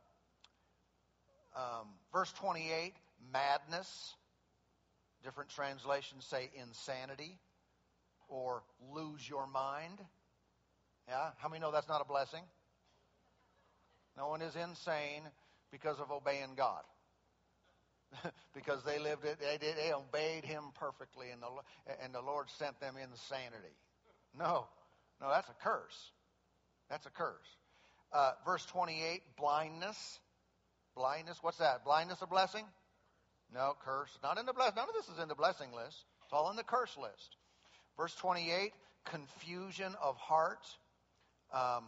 um, 1.56 1.88
verse 2.12 2.32
28, 2.32 2.94
madness. 3.32 4.14
Different 5.22 5.50
translations 5.50 6.24
say 6.24 6.50
insanity 6.60 7.38
or 8.28 8.62
lose 8.92 9.28
your 9.28 9.46
mind. 9.46 10.00
Yeah, 11.08 11.30
how 11.38 11.48
many 11.48 11.60
know 11.60 11.70
that's 11.70 11.88
not 11.88 12.00
a 12.00 12.04
blessing? 12.04 12.42
No 14.16 14.28
one 14.28 14.42
is 14.42 14.56
insane 14.56 15.22
because 15.70 15.98
of 16.00 16.10
obeying 16.10 16.54
God. 16.56 16.82
because 18.54 18.82
they 18.84 18.98
lived 18.98 19.24
it, 19.24 19.38
they, 19.40 19.58
did, 19.58 19.76
they 19.76 19.92
obeyed 19.92 20.44
Him 20.44 20.64
perfectly, 20.74 21.30
and 21.30 21.42
the, 21.42 21.48
and 22.04 22.14
the 22.14 22.20
Lord 22.20 22.50
sent 22.58 22.78
them 22.80 22.94
insanity. 22.96 23.74
No, 24.38 24.66
no, 25.20 25.30
that's 25.30 25.48
a 25.48 25.54
curse. 25.62 26.10
That's 26.90 27.06
a 27.06 27.10
curse. 27.10 27.56
Uh, 28.12 28.32
verse 28.44 28.64
28, 28.66 29.22
blindness. 29.38 30.20
Blindness, 30.94 31.38
what's 31.42 31.58
that? 31.58 31.84
Blindness 31.84 32.18
a 32.22 32.26
blessing? 32.26 32.64
No, 33.54 33.74
curse. 33.84 34.10
Not 34.22 34.38
in 34.38 34.46
the 34.46 34.52
bless. 34.52 34.74
None 34.76 34.88
of 34.88 34.94
this 34.94 35.08
is 35.14 35.22
in 35.22 35.28
the 35.28 35.34
blessing 35.34 35.72
list. 35.74 36.04
It's 36.24 36.32
all 36.32 36.50
in 36.50 36.56
the 36.56 36.64
curse 36.64 36.96
list. 37.00 37.36
Verse 37.96 38.14
28, 38.16 38.72
confusion 39.04 39.94
of 40.02 40.16
heart. 40.16 40.66
um, 41.52 41.84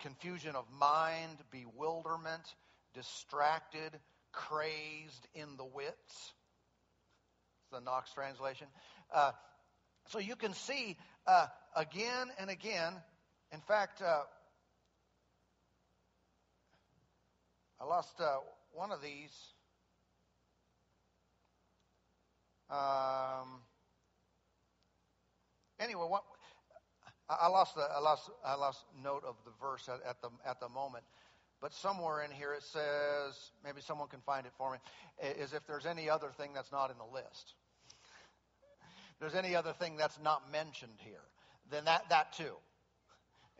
confusion 0.00 0.56
of 0.56 0.64
mind, 0.78 1.38
bewilderment, 1.50 2.42
distracted, 2.94 3.92
crazed 4.32 5.26
in 5.34 5.56
the 5.56 5.64
wits. 5.64 6.32
It's 7.60 7.70
the 7.72 7.80
Knox 7.80 8.12
translation. 8.12 8.66
Uh, 9.14 9.32
so 10.08 10.18
you 10.18 10.36
can 10.36 10.52
see 10.54 10.96
uh, 11.26 11.46
again 11.76 12.28
and 12.38 12.50
again. 12.50 12.94
In 13.52 13.60
fact, 13.60 14.02
uh, 14.02 14.22
I 17.80 17.84
lost 17.84 18.20
uh, 18.20 18.36
one 18.72 18.92
of 18.92 19.02
these. 19.02 19.32
Um, 22.70 23.60
anyway, 25.78 26.04
what, 26.08 26.22
I 27.28 27.48
lost 27.48 27.74
the 27.74 27.82
I 27.82 28.00
lost 28.00 28.30
I 28.44 28.54
lost 28.54 28.84
note 29.02 29.24
of 29.26 29.36
the 29.44 29.50
verse 29.60 29.88
at, 29.88 30.00
at 30.08 30.22
the 30.22 30.30
at 30.46 30.60
the 30.60 30.68
moment, 30.68 31.04
but 31.60 31.74
somewhere 31.74 32.22
in 32.22 32.30
here 32.30 32.54
it 32.54 32.62
says 32.62 33.50
maybe 33.64 33.80
someone 33.80 34.08
can 34.08 34.20
find 34.20 34.46
it 34.46 34.52
for 34.56 34.72
me. 34.72 34.78
Is 35.38 35.52
if 35.52 35.66
there's 35.66 35.86
any 35.86 36.08
other 36.08 36.30
thing 36.36 36.52
that's 36.54 36.72
not 36.72 36.90
in 36.90 36.96
the 36.98 37.12
list. 37.12 37.54
There's 39.22 39.36
any 39.36 39.54
other 39.54 39.72
thing 39.72 39.96
that's 39.96 40.18
not 40.20 40.50
mentioned 40.50 40.98
here, 40.98 41.22
then 41.70 41.84
that 41.84 42.08
that 42.08 42.32
too. 42.32 42.56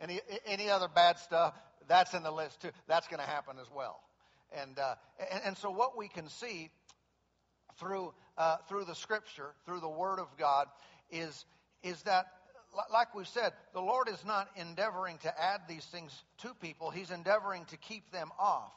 Any 0.01 0.19
any 0.45 0.69
other 0.69 0.89
bad 0.93 1.17
stuff 1.19 1.53
that's 1.87 2.13
in 2.13 2.21
the 2.21 2.31
list 2.31 2.61
too. 2.61 2.71
That's 2.85 3.07
going 3.07 3.21
to 3.21 3.25
happen 3.25 3.55
as 3.61 3.67
well. 3.73 4.01
And, 4.51 4.77
uh, 4.77 4.95
and 5.31 5.41
and 5.45 5.57
so 5.57 5.71
what 5.71 5.97
we 5.97 6.09
can 6.09 6.27
see 6.27 6.69
through 7.79 8.13
uh, 8.37 8.57
through 8.67 8.83
the 8.83 8.93
Scripture, 8.93 9.51
through 9.65 9.79
the 9.79 9.87
Word 9.87 10.19
of 10.19 10.27
God, 10.37 10.67
is 11.09 11.45
is 11.81 12.01
that 12.01 12.25
like 12.91 13.15
we've 13.15 13.25
said, 13.29 13.53
the 13.71 13.79
Lord 13.79 14.09
is 14.09 14.25
not 14.25 14.49
endeavoring 14.57 15.17
to 15.19 15.41
add 15.41 15.61
these 15.69 15.85
things 15.85 16.11
to 16.39 16.53
people, 16.55 16.91
He's 16.91 17.09
endeavoring 17.09 17.63
to 17.69 17.77
keep 17.77 18.11
them 18.11 18.31
off. 18.37 18.73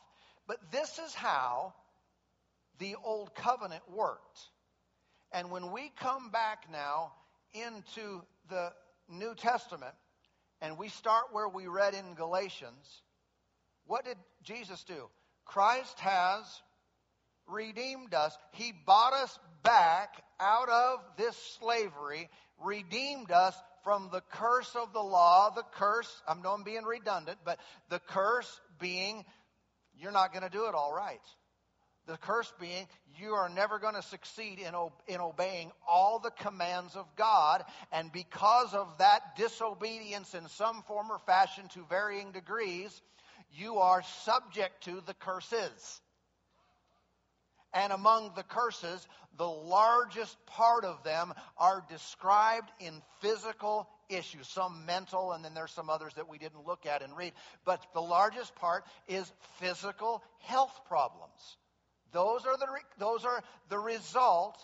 But 0.46 0.59
this 0.70 1.01
is 1.05 1.14
how 1.14 1.75
the 2.79 2.94
Old 3.05 3.35
Covenant 3.35 3.83
worked. 3.92 4.38
And 5.32 5.50
when 5.50 5.72
we 5.72 5.92
come 6.00 6.30
back 6.30 6.64
now 6.70 7.12
into 7.52 8.22
the 8.48 8.72
New 9.08 9.34
Testament 9.34 9.94
and 10.60 10.78
we 10.78 10.88
start 10.88 11.26
where 11.32 11.48
we 11.48 11.66
read 11.66 11.94
in 11.94 12.14
Galatians, 12.14 13.02
what 13.86 14.04
did 14.04 14.16
Jesus 14.42 14.82
do? 14.84 15.08
Christ 15.44 15.98
has 16.00 16.44
redeemed 17.46 18.14
us. 18.14 18.36
He 18.52 18.72
bought 18.86 19.12
us 19.12 19.38
back 19.62 20.22
out 20.40 20.68
of 20.68 21.00
this 21.16 21.36
slavery, 21.60 22.28
redeemed 22.62 23.30
us 23.30 23.54
from 23.84 24.08
the 24.12 24.22
curse 24.32 24.74
of 24.74 24.92
the 24.92 25.02
law. 25.02 25.50
The 25.54 25.62
curse, 25.74 26.10
I 26.26 26.34
know 26.34 26.52
I'm 26.52 26.64
being 26.64 26.84
redundant, 26.84 27.38
but 27.44 27.58
the 27.88 28.00
curse 28.00 28.60
being 28.80 29.24
you're 29.98 30.12
not 30.12 30.32
going 30.32 30.42
to 30.42 30.50
do 30.50 30.66
it 30.66 30.74
all 30.74 30.92
right. 30.92 31.20
The 32.06 32.16
curse 32.18 32.52
being 32.60 32.86
you 33.18 33.34
are 33.34 33.48
never 33.48 33.78
going 33.78 33.94
to 33.94 34.02
succeed 34.02 34.58
in, 34.58 34.74
in 35.08 35.20
obeying 35.20 35.72
all 35.88 36.18
the 36.18 36.30
commands 36.30 36.94
of 36.94 37.06
God. 37.16 37.64
And 37.92 38.12
because 38.12 38.74
of 38.74 38.98
that 38.98 39.36
disobedience 39.36 40.34
in 40.34 40.48
some 40.48 40.82
form 40.82 41.10
or 41.10 41.18
fashion 41.20 41.68
to 41.74 41.84
varying 41.88 42.32
degrees, 42.32 43.00
you 43.52 43.78
are 43.78 44.02
subject 44.24 44.84
to 44.84 45.02
the 45.06 45.14
curses. 45.14 46.00
And 47.72 47.92
among 47.92 48.32
the 48.36 48.42
curses, 48.42 49.06
the 49.36 49.48
largest 49.48 50.36
part 50.46 50.84
of 50.84 51.02
them 51.02 51.34
are 51.58 51.84
described 51.90 52.70
in 52.80 53.02
physical 53.20 53.88
issues, 54.08 54.48
some 54.48 54.86
mental, 54.86 55.32
and 55.32 55.44
then 55.44 55.52
there's 55.54 55.72
some 55.72 55.90
others 55.90 56.14
that 56.14 56.28
we 56.28 56.38
didn't 56.38 56.66
look 56.66 56.86
at 56.86 57.02
and 57.02 57.16
read. 57.16 57.32
But 57.64 57.84
the 57.92 58.00
largest 58.00 58.54
part 58.54 58.84
is 59.08 59.30
physical 59.58 60.22
health 60.38 60.80
problems. 60.86 61.56
Those 62.12 62.46
are 62.46 62.56
the, 62.56 62.66
those 62.98 63.24
are 63.24 63.42
the 63.68 63.78
result 63.78 64.56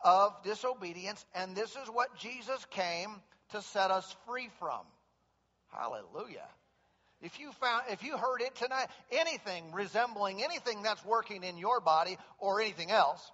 of 0.00 0.32
disobedience, 0.44 1.24
and 1.34 1.56
this 1.56 1.70
is 1.70 1.88
what 1.92 2.16
Jesus 2.18 2.64
came 2.70 3.10
to 3.50 3.62
set 3.62 3.90
us 3.90 4.14
free 4.26 4.48
from. 4.58 4.80
Hallelujah. 5.72 6.46
If 7.20 7.40
you 7.40 7.52
found, 7.52 7.84
if 7.90 8.02
you 8.02 8.16
heard 8.18 8.42
it 8.42 8.54
tonight, 8.54 8.88
anything 9.10 9.72
resembling 9.72 10.42
anything 10.42 10.82
that's 10.82 11.04
working 11.04 11.42
in 11.42 11.56
your 11.56 11.80
body 11.80 12.18
or 12.38 12.60
anything 12.60 12.90
else, 12.90 13.32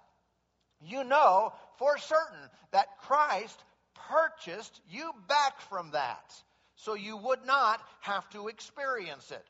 you 0.81 1.03
know 1.03 1.51
for 1.77 1.97
certain 1.97 2.49
that 2.71 2.87
Christ 2.99 3.61
purchased 4.09 4.79
you 4.89 5.11
back 5.27 5.59
from 5.69 5.91
that. 5.91 6.33
So 6.75 6.93
you 6.93 7.17
would 7.17 7.45
not 7.45 7.81
have 7.99 8.27
to 8.31 8.47
experience 8.47 9.29
it. 9.31 9.45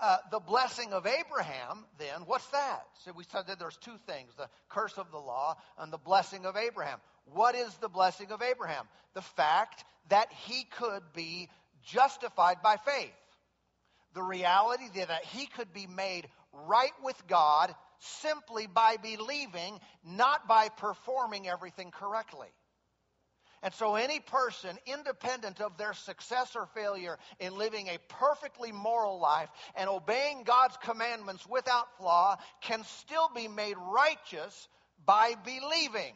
Uh, 0.00 0.16
the 0.30 0.40
blessing 0.40 0.92
of 0.92 1.06
Abraham, 1.06 1.84
then, 1.98 2.22
what's 2.26 2.46
that? 2.48 2.86
So 3.04 3.12
we 3.12 3.24
said 3.24 3.46
that 3.48 3.58
there's 3.58 3.76
two 3.76 3.98
things 4.06 4.32
the 4.36 4.48
curse 4.68 4.96
of 4.96 5.10
the 5.10 5.18
law 5.18 5.56
and 5.78 5.92
the 5.92 5.98
blessing 5.98 6.46
of 6.46 6.56
Abraham. 6.56 6.98
What 7.26 7.54
is 7.54 7.72
the 7.76 7.88
blessing 7.88 8.32
of 8.32 8.40
Abraham? 8.40 8.86
The 9.14 9.22
fact 9.22 9.84
that 10.08 10.32
he 10.46 10.64
could 10.64 11.02
be 11.14 11.48
justified 11.82 12.62
by 12.62 12.76
faith 12.76 13.12
the 14.14 14.22
reality 14.22 14.88
that 14.94 15.24
he 15.24 15.46
could 15.46 15.72
be 15.72 15.86
made 15.86 16.26
right 16.52 16.92
with 17.02 17.26
God 17.28 17.74
simply 17.98 18.66
by 18.66 18.96
believing, 18.96 19.78
not 20.04 20.48
by 20.48 20.68
performing 20.68 21.48
everything 21.48 21.90
correctly. 21.90 22.48
And 23.62 23.74
so, 23.74 23.94
any 23.94 24.20
person, 24.20 24.78
independent 24.86 25.60
of 25.60 25.76
their 25.76 25.92
success 25.92 26.56
or 26.56 26.66
failure 26.74 27.18
in 27.38 27.58
living 27.58 27.88
a 27.88 27.98
perfectly 28.08 28.72
moral 28.72 29.20
life 29.20 29.50
and 29.74 29.88
obeying 29.88 30.44
God's 30.44 30.78
commandments 30.78 31.46
without 31.46 31.98
flaw, 31.98 32.36
can 32.62 32.84
still 32.84 33.30
be 33.34 33.48
made 33.48 33.76
righteous 33.76 34.68
by 35.04 35.34
believing. 35.44 36.14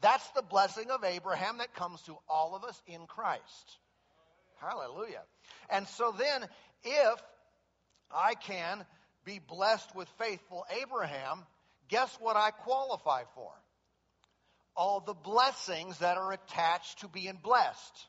That's 0.00 0.28
the 0.30 0.42
blessing 0.42 0.90
of 0.90 1.04
Abraham 1.04 1.58
that 1.58 1.74
comes 1.74 2.02
to 2.02 2.16
all 2.28 2.56
of 2.56 2.64
us 2.64 2.80
in 2.86 3.06
Christ. 3.06 3.78
Hallelujah. 4.60 5.22
And 5.70 5.86
so 5.86 6.12
then, 6.16 6.48
if 6.82 7.22
I 8.10 8.34
can 8.34 8.84
be 9.24 9.38
blessed 9.38 9.94
with 9.94 10.08
faithful 10.18 10.64
Abraham, 10.82 11.46
guess 11.88 12.16
what 12.20 12.36
I 12.36 12.50
qualify 12.50 13.22
for? 13.34 13.52
All 14.80 15.00
the 15.00 15.12
blessings 15.12 15.98
that 15.98 16.16
are 16.16 16.32
attached 16.32 17.00
to 17.00 17.08
being 17.08 17.38
blessed. 17.42 18.06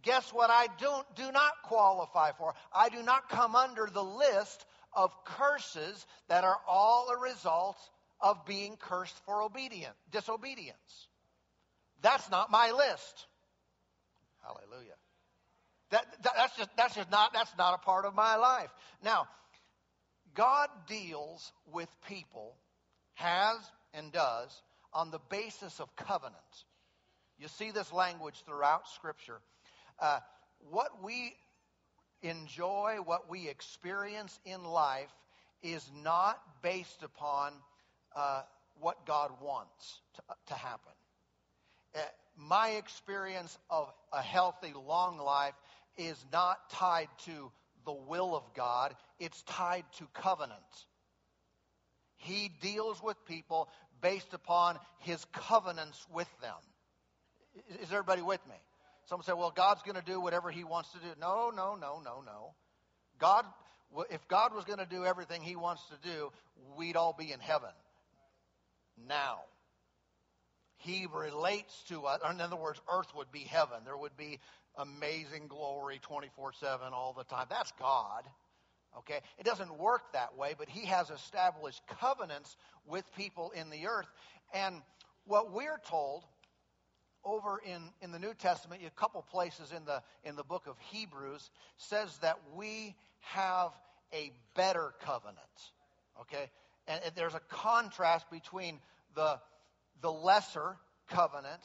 Guess 0.00 0.32
what 0.32 0.48
I 0.48 0.68
don't, 0.80 1.06
do 1.16 1.30
not 1.30 1.52
qualify 1.64 2.30
for? 2.32 2.54
I 2.74 2.88
do 2.88 3.02
not 3.02 3.28
come 3.28 3.54
under 3.54 3.86
the 3.92 4.02
list 4.02 4.64
of 4.94 5.12
curses 5.26 6.06
that 6.28 6.44
are 6.44 6.56
all 6.66 7.10
a 7.10 7.20
result 7.20 7.76
of 8.22 8.46
being 8.46 8.78
cursed 8.78 9.18
for 9.26 9.42
obedience, 9.42 9.94
disobedience. 10.10 11.08
That's 12.00 12.30
not 12.30 12.50
my 12.50 12.70
list. 12.70 13.26
Hallelujah. 14.42 14.96
That, 15.90 16.06
that, 16.22 16.32
that's 16.36 16.56
just 16.56 16.70
that's 16.74 16.94
just 16.94 17.10
not 17.10 17.34
that's 17.34 17.52
not 17.58 17.74
a 17.74 17.84
part 17.84 18.06
of 18.06 18.14
my 18.14 18.36
life. 18.36 18.70
Now, 19.04 19.28
God 20.34 20.68
deals 20.88 21.52
with 21.70 21.88
people, 22.08 22.56
has 23.14 23.58
and 23.92 24.10
does, 24.10 24.62
on 24.92 25.10
the 25.10 25.20
basis 25.30 25.80
of 25.80 25.94
covenant. 25.96 26.36
You 27.38 27.48
see 27.48 27.70
this 27.70 27.92
language 27.92 28.42
throughout 28.46 28.88
Scripture. 28.88 29.40
Uh, 29.98 30.20
what 30.70 31.02
we 31.02 31.34
enjoy, 32.22 32.98
what 33.04 33.28
we 33.28 33.48
experience 33.48 34.38
in 34.44 34.64
life, 34.64 35.10
is 35.62 35.88
not 36.02 36.40
based 36.62 37.02
upon 37.02 37.52
uh, 38.14 38.42
what 38.80 39.06
God 39.06 39.30
wants 39.40 40.00
to, 40.14 40.22
to 40.48 40.54
happen. 40.54 40.92
Uh, 41.94 42.00
my 42.36 42.70
experience 42.70 43.58
of 43.70 43.92
a 44.12 44.22
healthy, 44.22 44.72
long 44.86 45.18
life 45.18 45.54
is 45.96 46.16
not 46.32 46.58
tied 46.70 47.08
to 47.26 47.50
the 47.84 47.92
will 47.92 48.36
of 48.36 48.44
God, 48.54 48.94
it's 49.18 49.42
tied 49.42 49.84
to 49.98 50.06
covenant. 50.14 50.60
He 52.16 52.50
deals 52.60 53.02
with 53.02 53.16
people 53.26 53.68
based 54.02 54.34
upon 54.34 54.78
his 54.98 55.24
covenants 55.32 56.06
with 56.12 56.28
them. 56.40 56.54
Is 57.80 57.92
everybody 57.92 58.22
with 58.22 58.40
me? 58.48 58.56
Someone 59.06 59.24
say, 59.24 59.32
well, 59.32 59.52
God's 59.54 59.82
going 59.82 59.96
to 59.96 60.04
do 60.04 60.20
whatever 60.20 60.50
he 60.50 60.64
wants 60.64 60.90
to 60.92 60.98
do. 60.98 61.08
No, 61.20 61.50
no, 61.54 61.74
no, 61.74 62.00
no, 62.04 62.22
no. 62.24 62.54
God, 63.18 63.44
if 64.10 64.26
God 64.28 64.54
was 64.54 64.64
going 64.64 64.78
to 64.78 64.86
do 64.86 65.04
everything 65.04 65.42
he 65.42 65.56
wants 65.56 65.82
to 65.86 66.08
do, 66.08 66.30
we'd 66.76 66.96
all 66.96 67.14
be 67.18 67.32
in 67.32 67.40
heaven 67.40 67.70
now. 69.08 69.40
He 70.76 71.06
relates 71.12 71.84
to 71.88 72.06
us. 72.06 72.20
In 72.28 72.40
other 72.40 72.56
words, 72.56 72.80
earth 72.92 73.14
would 73.16 73.30
be 73.30 73.40
heaven. 73.40 73.78
There 73.84 73.96
would 73.96 74.16
be 74.16 74.40
amazing 74.76 75.46
glory 75.46 76.00
24 76.02 76.52
7 76.54 76.92
all 76.92 77.12
the 77.12 77.24
time. 77.24 77.46
That's 77.48 77.72
God. 77.78 78.24
Okay? 78.98 79.20
It 79.38 79.44
doesn't 79.44 79.78
work 79.78 80.12
that 80.12 80.36
way, 80.36 80.54
but 80.56 80.68
He 80.68 80.86
has 80.86 81.10
established 81.10 81.82
covenants 82.00 82.56
with 82.86 83.04
people 83.16 83.50
in 83.50 83.70
the 83.70 83.86
earth. 83.86 84.08
And 84.52 84.82
what 85.26 85.52
we're 85.52 85.80
told 85.88 86.24
over 87.24 87.60
in, 87.64 87.82
in 88.00 88.12
the 88.12 88.18
New 88.18 88.34
Testament, 88.34 88.82
a 88.86 88.90
couple 88.90 89.22
places 89.22 89.72
in 89.76 89.84
the, 89.84 90.02
in 90.24 90.36
the 90.36 90.42
book 90.42 90.66
of 90.66 90.76
Hebrews, 90.90 91.50
says 91.76 92.16
that 92.18 92.38
we 92.54 92.94
have 93.20 93.70
a 94.12 94.32
better 94.54 94.94
covenant. 95.04 95.38
Okay? 96.20 96.50
And, 96.88 97.00
there's 97.14 97.34
a 97.34 97.40
contrast 97.48 98.30
between 98.30 98.80
the, 99.14 99.38
the 100.00 100.10
lesser 100.10 100.76
covenant, 101.08 101.62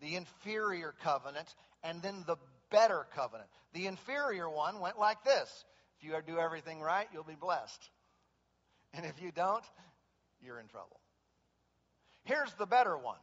the 0.00 0.16
inferior 0.16 0.94
covenant, 1.02 1.54
and 1.82 2.02
then 2.02 2.24
the 2.26 2.36
better 2.70 3.06
covenant. 3.14 3.48
The 3.74 3.86
inferior 3.86 4.48
one 4.48 4.80
went 4.80 4.98
like 4.98 5.22
this 5.24 5.64
If 5.98 6.06
you 6.06 6.14
do 6.26 6.38
everything 6.38 6.80
right, 6.80 7.08
you'll 7.12 7.24
be 7.24 7.34
blessed. 7.34 7.90
And 8.94 9.04
if 9.04 9.20
you 9.20 9.30
don't, 9.30 9.64
you're 10.42 10.60
in 10.60 10.68
trouble. 10.68 11.00
Here's 12.24 12.52
the 12.54 12.66
better 12.66 12.96
one. 12.96 13.18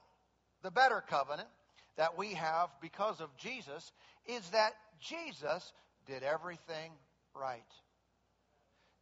The 0.62 0.72
better 0.72 1.04
covenant 1.08 1.50
that 1.98 2.18
we 2.18 2.34
have 2.34 2.70
because 2.82 3.22
of 3.22 3.36
Jesus 3.38 3.92
is 4.26 4.48
that 4.52 4.74
Jesus 5.00 5.74
did 6.06 6.24
everything 6.24 6.92
right. 7.36 7.62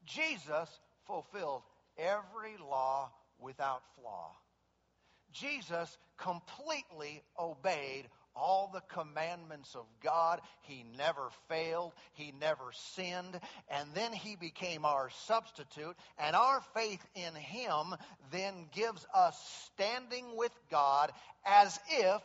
Jesus 0.06 0.70
fulfilled 1.06 1.62
every 1.98 2.58
law 2.70 3.12
without 3.40 3.82
flaw. 4.00 4.32
Jesus 5.32 5.98
completely 6.18 7.24
obeyed 7.40 8.08
all 8.36 8.70
the 8.74 8.82
commandments 8.94 9.76
of 9.76 9.86
God. 10.04 10.42
He 10.62 10.86
never 10.98 11.30
failed. 11.50 11.94
He 12.14 12.34
never 12.40 12.72
sinned. 12.96 13.40
And 13.70 13.90
then 13.94 14.14
he 14.14 14.36
became 14.36 14.86
our 14.86 15.10
substitute. 15.26 15.96
And 16.18 16.36
our 16.36 16.62
faith 16.74 17.06
in 17.16 17.36
him 17.36 17.96
then 18.32 18.68
gives 18.74 19.06
us 19.14 19.38
standing 19.74 20.26
with 20.36 20.54
God 20.70 21.12
as 21.46 21.80
if 21.90 22.22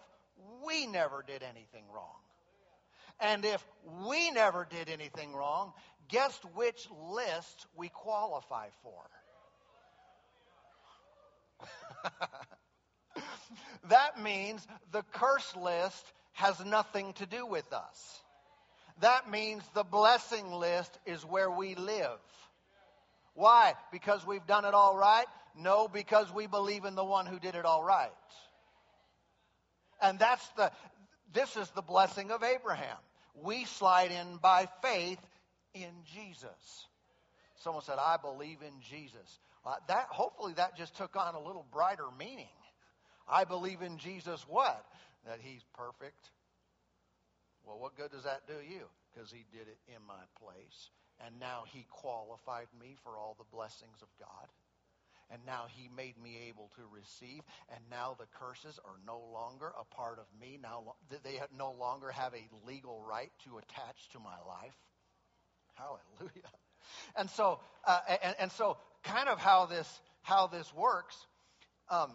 we 0.65 0.87
never 0.87 1.25
did 1.27 1.43
anything 1.43 1.85
wrong. 1.95 2.17
And 3.21 3.45
if 3.45 3.65
we 4.07 4.31
never 4.31 4.67
did 4.69 4.91
anything 4.91 5.35
wrong, 5.35 5.73
guess 6.09 6.39
which 6.55 6.87
list 7.11 7.67
we 7.75 7.89
qualify 7.89 8.69
for? 8.83 9.03
that 13.89 14.23
means 14.23 14.67
the 14.93 15.03
curse 15.13 15.55
list 15.57 16.05
has 16.33 16.63
nothing 16.65 17.13
to 17.15 17.27
do 17.27 17.47
with 17.47 17.73
us. 17.73 18.21
That 19.01 19.31
means 19.31 19.63
the 19.75 19.85
blessing 19.85 20.53
list 20.53 20.99
is 21.05 21.25
where 21.25 21.51
we 21.51 21.75
live. 21.75 22.19
Why? 23.35 23.75
Because 23.93 24.27
we've 24.27 24.47
done 24.47 24.65
it 24.65 24.75
all 24.75 24.97
right? 24.97 25.27
No, 25.59 25.89
because 25.89 26.33
we 26.33 26.47
believe 26.47 26.85
in 26.85 26.95
the 26.95 27.05
one 27.05 27.27
who 27.27 27.39
did 27.39 27.55
it 27.55 27.65
all 27.65 27.83
right. 27.83 28.11
And 30.01 30.19
that's 30.19 30.47
the 30.57 30.71
this 31.33 31.57
is 31.57 31.69
the 31.71 31.83
blessing 31.83 32.31
of 32.31 32.43
Abraham. 32.43 32.97
We 33.43 33.65
slide 33.65 34.11
in 34.11 34.39
by 34.39 34.69
faith 34.83 35.21
in 35.75 35.91
Jesus. 36.15 36.87
Someone 37.57 37.83
said, 37.83 37.99
"I 37.99 38.17
believe 38.17 38.63
in 38.63 38.81
Jesus." 38.81 39.39
Uh, 39.65 39.75
that 39.89 40.07
hopefully 40.09 40.53
that 40.55 40.77
just 40.77 40.97
took 40.97 41.17
on 41.17 41.35
a 41.35 41.41
little 41.41 41.67
brighter 41.73 42.07
meaning. 42.19 42.49
I 43.29 43.45
believe 43.45 43.83
in 43.83 43.99
Jesus 43.99 44.45
what? 44.49 44.85
That 45.27 45.39
he's 45.43 45.65
perfect. 45.75 46.31
Well, 47.65 47.79
what 47.79 47.97
good 47.97 48.11
does 48.11 48.25
that 48.25 48.47
do 48.47 48.55
you? 48.55 48.87
Because 49.13 49.31
he 49.31 49.45
did 49.51 49.67
it 49.67 49.79
in 49.89 50.07
my 50.07 50.23
place. 50.41 50.91
And 51.25 51.41
now 51.41 51.65
he 51.67 51.87
qualified 51.91 52.69
me 52.79 52.97
for 53.03 53.17
all 53.17 53.35
the 53.39 53.57
blessings 53.57 54.03
of 54.03 54.09
God. 54.21 54.49
And 55.31 55.41
now 55.45 55.65
he 55.69 55.89
made 55.97 56.15
me 56.23 56.39
able 56.49 56.71
to 56.77 56.83
receive. 56.93 57.43
And 57.75 57.81
now 57.91 58.15
the 58.17 58.27
curses 58.39 58.79
are 58.85 59.01
no 59.05 59.21
longer 59.33 59.73
a 59.79 59.85
part 59.95 60.21
of 60.21 60.27
me. 60.41 60.59
Now 60.63 60.95
they 61.25 61.41
no 61.57 61.73
longer 61.73 62.11
have 62.11 62.33
a 62.35 62.49
legal 62.67 63.03
right 63.09 63.33
to 63.45 63.59
attach 63.59 64.09
to 64.13 64.21
my 64.21 64.39
life. 64.47 64.77
Hallelujah. 65.75 66.53
And 67.17 67.29
so, 67.31 67.59
uh, 67.85 68.01
and, 68.23 68.37
and, 68.39 68.53
so, 68.53 68.77
kind 69.03 69.29
of 69.29 69.41
how 69.41 69.67
this 69.67 69.89
how 70.23 70.47
this 70.47 70.73
works 70.73 71.17
um, 71.91 72.13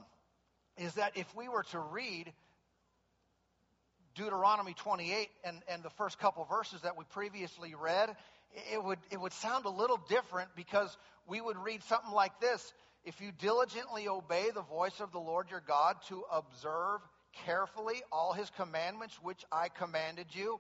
is 0.78 0.93
that 0.93 1.13
if 1.15 1.34
we 1.36 1.49
were 1.49 1.63
to 1.63 1.80
read 1.80 2.32
Deuteronomy 4.15 4.74
28 4.74 5.30
and, 5.43 5.61
and 5.67 5.84
the 5.84 5.89
first 5.91 6.19
couple 6.19 6.43
verses 6.45 6.82
that 6.82 6.97
we 6.97 7.05
previously 7.05 7.76
read, 7.76 8.15
it 8.74 8.84
would, 8.84 8.99
it 9.09 9.19
would 9.19 9.34
sound 9.34 9.65
a 9.65 9.69
little 9.69 9.99
different 10.09 10.49
because 10.55 10.95
we 11.28 11.39
would 11.39 11.57
read 11.57 11.84
something 11.84 12.11
like 12.11 12.39
this. 12.39 12.74
If 13.03 13.22
you 13.22 13.32
diligently 13.39 14.07
obey 14.07 14.49
the 14.53 14.61
voice 14.61 14.99
of 14.99 15.11
the 15.11 15.19
Lord 15.19 15.49
your 15.49 15.63
God 15.65 15.95
to 16.09 16.24
observe 16.32 17.01
carefully 17.45 18.01
all 18.11 18.34
his 18.34 18.49
commandments 18.51 19.17
which 19.22 19.43
I 19.51 19.69
commanded 19.69 20.28
you, 20.34 20.59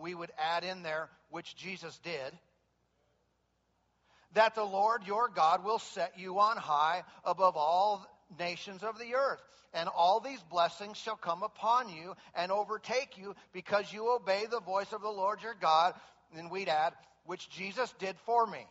we 0.00 0.14
would 0.14 0.30
add 0.38 0.64
in 0.64 0.82
there, 0.82 1.10
which 1.30 1.56
Jesus 1.56 1.98
did, 1.98 2.32
that 4.34 4.54
the 4.54 4.64
Lord 4.64 5.02
your 5.06 5.28
God 5.28 5.64
will 5.64 5.80
set 5.80 6.18
you 6.18 6.38
on 6.38 6.56
high 6.56 7.02
above 7.24 7.56
all 7.56 8.06
nations 8.38 8.82
of 8.82 8.98
the 8.98 9.14
earth. 9.14 9.40
And 9.72 9.88
all 9.88 10.20
these 10.20 10.42
blessings 10.50 10.96
shall 10.96 11.16
come 11.16 11.42
upon 11.42 11.88
you 11.88 12.14
and 12.34 12.50
overtake 12.50 13.16
you 13.16 13.34
because 13.52 13.92
you 13.92 14.12
obey 14.12 14.46
the 14.50 14.60
voice 14.60 14.92
of 14.92 15.02
the 15.02 15.08
Lord 15.08 15.42
your 15.42 15.54
God. 15.60 15.94
And 16.36 16.50
we'd 16.50 16.68
add, 16.68 16.92
which 17.24 17.48
Jesus 17.50 17.92
did 17.98 18.16
for 18.26 18.46
me. 18.46 18.66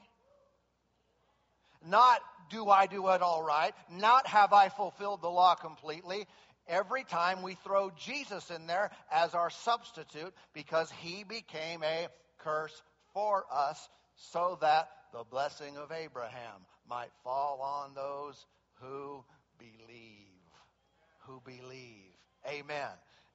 Not 1.87 2.19
do 2.49 2.67
I 2.67 2.87
do 2.87 3.07
it 3.09 3.21
all 3.21 3.43
right, 3.43 3.73
not 3.91 4.27
have 4.27 4.53
I 4.53 4.69
fulfilled 4.69 5.21
the 5.21 5.29
law 5.29 5.55
completely. 5.55 6.25
Every 6.67 7.03
time 7.03 7.41
we 7.41 7.55
throw 7.63 7.91
Jesus 7.91 8.51
in 8.51 8.67
there 8.67 8.91
as 9.11 9.33
our 9.33 9.49
substitute 9.49 10.33
because 10.53 10.91
he 10.99 11.23
became 11.23 11.83
a 11.83 12.07
curse 12.39 12.81
for 13.13 13.45
us 13.51 13.89
so 14.15 14.57
that 14.61 14.89
the 15.13 15.23
blessing 15.23 15.77
of 15.77 15.91
Abraham 15.91 16.65
might 16.87 17.11
fall 17.23 17.61
on 17.61 17.95
those 17.95 18.45
who 18.81 19.23
believe. 19.59 20.25
Who 21.27 21.41
believe. 21.45 22.15
Amen. 22.47 22.89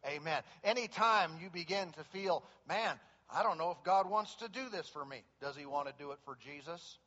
Amen. 0.06 0.42
Anytime 0.64 1.32
you 1.40 1.50
begin 1.50 1.90
to 1.92 2.04
feel, 2.04 2.42
man, 2.68 2.98
I 3.30 3.42
don't 3.42 3.58
know 3.58 3.70
if 3.70 3.82
God 3.84 4.08
wants 4.10 4.34
to 4.36 4.48
do 4.48 4.68
this 4.70 4.88
for 4.88 5.04
me, 5.04 5.22
does 5.40 5.56
he 5.56 5.66
want 5.66 5.86
to 5.88 5.94
do 5.98 6.10
it 6.10 6.18
for 6.24 6.36
Jesus? 6.44 6.98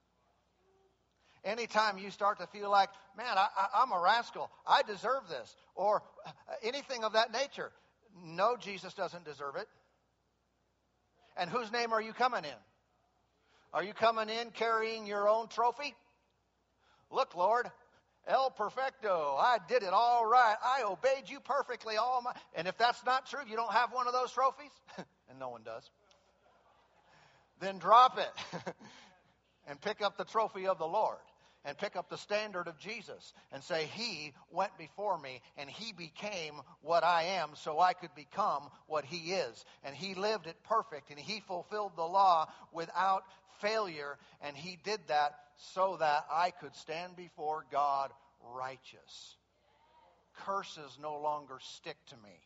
Anytime 1.43 1.97
you 1.97 2.09
start 2.09 2.39
to 2.39 2.47
feel 2.47 2.70
like, 2.70 2.89
man, 3.15 3.38
I, 3.38 3.47
am 3.84 3.91
a 3.91 4.01
rascal, 4.01 4.49
I 4.65 4.82
deserve 4.82 5.24
this, 5.30 5.55
or 5.76 6.01
uh, 6.26 6.32
anything 6.63 7.03
of 7.03 7.13
that 7.13 7.32
nature, 7.32 7.72
no, 8.24 8.57
Jesus 8.57 8.93
doesn't 8.93 9.24
deserve 9.24 9.55
it. 9.55 9.68
And 11.38 11.49
whose 11.49 11.72
name 11.72 11.93
are 11.93 12.01
you 12.01 12.13
coming 12.13 12.43
in? 12.43 12.59
Are 13.74 13.84
you 13.84 13.93
coming 13.93 14.30
in 14.30 14.49
carrying 14.51 15.05
your 15.05 15.30
own 15.30 15.47
trophy? 15.49 15.93
Look, 17.11 17.36
Lord, 17.36 17.70
El 18.28 18.51
Perfecto. 18.51 19.38
I 19.39 19.57
did 19.67 19.84
it 19.84 19.93
all 19.93 20.25
right. 20.25 20.55
I 20.63 20.84
obeyed 20.84 21.30
you 21.30 21.39
perfectly 21.39 21.95
all 21.95 22.21
my. 22.21 22.34
And 22.55 22.67
if 22.67 22.78
that's 22.78 23.05
not 23.05 23.25
true, 23.28 23.41
you 23.49 23.55
don't 23.55 23.71
have 23.71 23.93
one 23.93 24.07
of 24.07 24.13
those 24.13 24.32
trophies, 24.32 24.71
and 25.30 25.39
no 25.39 25.49
one 25.49 25.63
does, 25.63 25.89
then 27.59 27.78
drop 27.78 28.19
it 28.19 28.63
and 29.67 29.80
pick 29.80 30.01
up 30.01 30.17
the 30.17 30.25
trophy 30.25 30.67
of 30.67 30.78
the 30.78 30.88
Lord 30.88 31.17
and 31.66 31.78
pick 31.78 31.95
up 31.95 32.10
the 32.10 32.18
standard 32.18 32.68
of 32.68 32.80
Jesus 32.80 33.34
and 33.51 33.64
say, 33.64 33.86
He 33.93 34.34
went 34.51 34.78
before 34.78 35.18
me 35.18 35.41
and 35.58 35.70
He 35.70 35.93
became 35.93 36.53
what 36.82 37.03
I 37.03 37.24
am 37.24 37.51
so 37.55 37.80
I 37.80 37.93
could 37.93 38.16
become 38.16 38.70
what 38.88 39.05
He 39.05 39.34
is. 39.34 39.66
And 39.84 39.95
He 39.95 40.16
lived 40.16 40.47
it 40.47 40.55
perfect 40.64 41.10
and 41.10 41.20
He 41.20 41.41
fulfilled 41.41 41.93
the 41.95 42.03
law 42.03 42.47
without 42.72 43.24
failure. 43.62 44.18
And 44.41 44.55
He 44.55 44.78
did 44.84 44.99
that 45.08 45.36
so 45.74 45.97
that 45.99 46.26
I 46.32 46.51
could 46.51 46.76
stand 46.76 47.16
before 47.16 47.66
God 47.72 48.12
righteous. 48.53 49.36
Curses 50.45 50.97
no 51.01 51.18
longer 51.20 51.58
stick 51.60 51.97
to 52.08 52.16
me. 52.18 52.39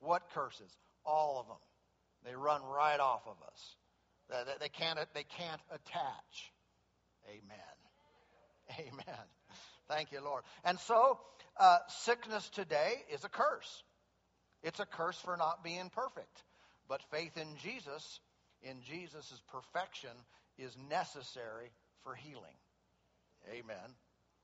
What 0.00 0.28
curses? 0.34 0.76
All 1.04 1.38
of 1.40 1.46
them. 1.46 1.56
They 2.24 2.34
run 2.34 2.62
right 2.64 2.98
off 2.98 3.22
of 3.26 3.36
us. 3.46 3.76
They, 4.60 4.68
can't, 4.68 4.98
they 5.14 5.22
can't 5.22 5.60
attach. 5.70 6.52
Amen. 7.28 7.75
Amen. 8.78 9.26
Thank 9.88 10.12
you, 10.12 10.20
Lord. 10.22 10.42
And 10.64 10.78
so, 10.80 11.18
uh, 11.58 11.78
sickness 11.88 12.48
today 12.50 12.92
is 13.12 13.24
a 13.24 13.28
curse. 13.28 13.82
It's 14.62 14.80
a 14.80 14.86
curse 14.86 15.18
for 15.18 15.36
not 15.36 15.62
being 15.62 15.90
perfect. 15.94 16.42
But 16.88 17.02
faith 17.10 17.36
in 17.36 17.48
Jesus, 17.62 18.20
in 18.62 18.82
Jesus' 18.82 19.40
perfection, 19.52 20.10
is 20.58 20.76
necessary 20.88 21.70
for 22.02 22.14
healing. 22.14 22.56
Amen. 23.50 23.94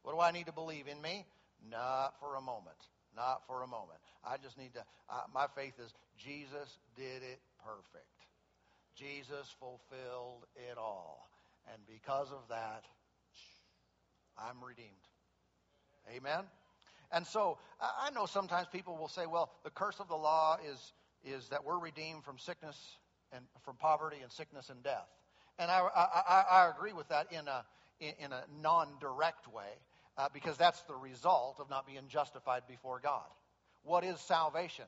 What 0.02 0.14
do 0.14 0.20
I 0.20 0.32
need 0.32 0.46
to 0.46 0.52
believe 0.52 0.86
in 0.88 1.00
me? 1.00 1.24
Not 1.70 2.14
for 2.20 2.36
a 2.36 2.40
moment. 2.40 2.76
Not 3.16 3.42
for 3.46 3.62
a 3.62 3.66
moment. 3.66 3.98
I 4.24 4.36
just 4.36 4.58
need 4.58 4.74
to, 4.74 4.80
uh, 5.08 5.22
my 5.34 5.46
faith 5.54 5.74
is 5.78 5.92
Jesus 6.18 6.78
did 6.96 7.22
it 7.22 7.40
perfect. 7.64 8.06
Jesus 8.96 9.48
fulfilled 9.58 10.46
it 10.70 10.78
all. 10.78 11.28
And 11.72 11.80
because 11.86 12.30
of 12.30 12.48
that, 12.48 12.84
I'm 14.39 14.62
redeemed. 14.62 14.91
Amen? 16.16 16.45
And 17.12 17.26
so 17.26 17.59
I 17.80 18.11
know 18.11 18.26
sometimes 18.26 18.66
people 18.72 18.97
will 18.97 19.09
say, 19.09 19.26
well, 19.26 19.53
the 19.64 19.70
curse 19.70 20.01
of 20.01 20.09
the 20.09 20.16
law 20.16 20.57
is, 20.66 20.93
is 21.24 21.49
that 21.51 21.64
we're 21.64 21.78
redeemed 21.78 22.24
from 22.24 22.39
sickness 22.39 22.76
and 23.33 23.45
from 23.64 23.76
poverty 23.76 24.18
and 24.22 24.33
sickness 24.33 24.70
and 24.70 24.83
death. 24.83 25.09
And 25.59 25.70
I, 25.70 25.80
I, 25.95 26.45
I 26.51 26.70
agree 26.74 26.93
with 26.93 27.09
that 27.09 27.26
in 27.30 27.47
a, 27.49 27.64
in 28.01 28.33
a 28.33 28.45
non-direct 28.62 29.53
way 29.53 29.68
uh, 30.16 30.28
because 30.33 30.57
that's 30.57 30.80
the 30.83 30.95
result 30.95 31.57
of 31.61 31.68
not 31.68 31.87
being 31.87 32.09
justified 32.09 32.62
before 32.66 33.01
God. 33.03 33.28
What 33.85 34.05
is 34.05 34.18
salvation? 34.20 34.87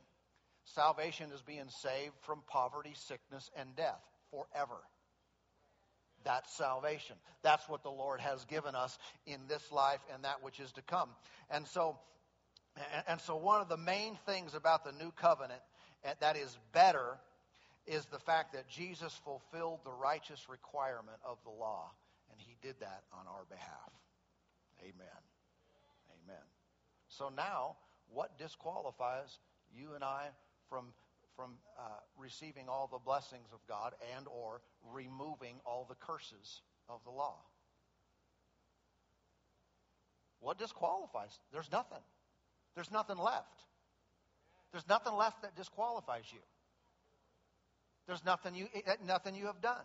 Salvation 0.64 1.30
is 1.32 1.42
being 1.42 1.68
saved 1.68 2.14
from 2.22 2.40
poverty, 2.46 2.92
sickness, 2.94 3.50
and 3.56 3.76
death 3.76 4.00
forever. 4.30 4.80
That's 6.24 6.52
salvation. 6.56 7.16
That's 7.42 7.68
what 7.68 7.82
the 7.82 7.90
Lord 7.90 8.20
has 8.20 8.44
given 8.46 8.74
us 8.74 8.98
in 9.26 9.40
this 9.48 9.70
life 9.70 10.00
and 10.12 10.24
that 10.24 10.42
which 10.42 10.60
is 10.60 10.72
to 10.72 10.82
come. 10.82 11.10
And 11.50 11.66
so, 11.66 11.98
and 13.06 13.20
so 13.20 13.36
one 13.36 13.60
of 13.60 13.68
the 13.68 13.76
main 13.76 14.16
things 14.26 14.54
about 14.54 14.84
the 14.84 14.92
new 14.92 15.12
covenant 15.12 15.60
eh, 16.04 16.14
that 16.20 16.36
is 16.36 16.56
better 16.72 17.18
is 17.86 18.06
the 18.06 18.18
fact 18.18 18.54
that 18.54 18.68
Jesus 18.68 19.12
fulfilled 19.24 19.80
the 19.84 19.92
righteous 19.92 20.48
requirement 20.48 21.18
of 21.26 21.36
the 21.44 21.50
law, 21.50 21.90
and 22.30 22.40
he 22.40 22.56
did 22.62 22.76
that 22.80 23.02
on 23.12 23.26
our 23.26 23.44
behalf. 23.50 23.92
Amen. 24.80 25.20
Amen. 26.24 26.42
So 27.08 27.30
now, 27.36 27.76
what 28.12 28.38
disqualifies 28.38 29.38
you 29.76 29.94
and 29.94 30.02
I 30.02 30.28
from 30.70 30.86
from 31.36 31.52
uh, 31.78 31.82
receiving 32.16 32.68
all 32.68 32.88
the 32.90 32.98
blessings 32.98 33.48
of 33.52 33.58
God 33.68 33.94
and 34.16 34.26
or 34.28 34.60
removing 34.92 35.56
all 35.66 35.86
the 35.88 35.94
curses 35.94 36.62
of 36.88 37.00
the 37.04 37.10
law. 37.10 37.36
What 40.40 40.58
disqualifies? 40.58 41.38
There's 41.52 41.70
nothing. 41.72 42.02
There's 42.74 42.90
nothing 42.90 43.16
left. 43.16 43.62
There's 44.72 44.86
nothing 44.88 45.14
left 45.14 45.42
that 45.42 45.56
disqualifies 45.56 46.24
you. 46.32 46.40
There's 48.06 48.24
nothing 48.24 48.54
you 48.54 48.66
eh, 48.74 48.96
nothing 49.06 49.34
you 49.34 49.46
have 49.46 49.60
done. 49.62 49.84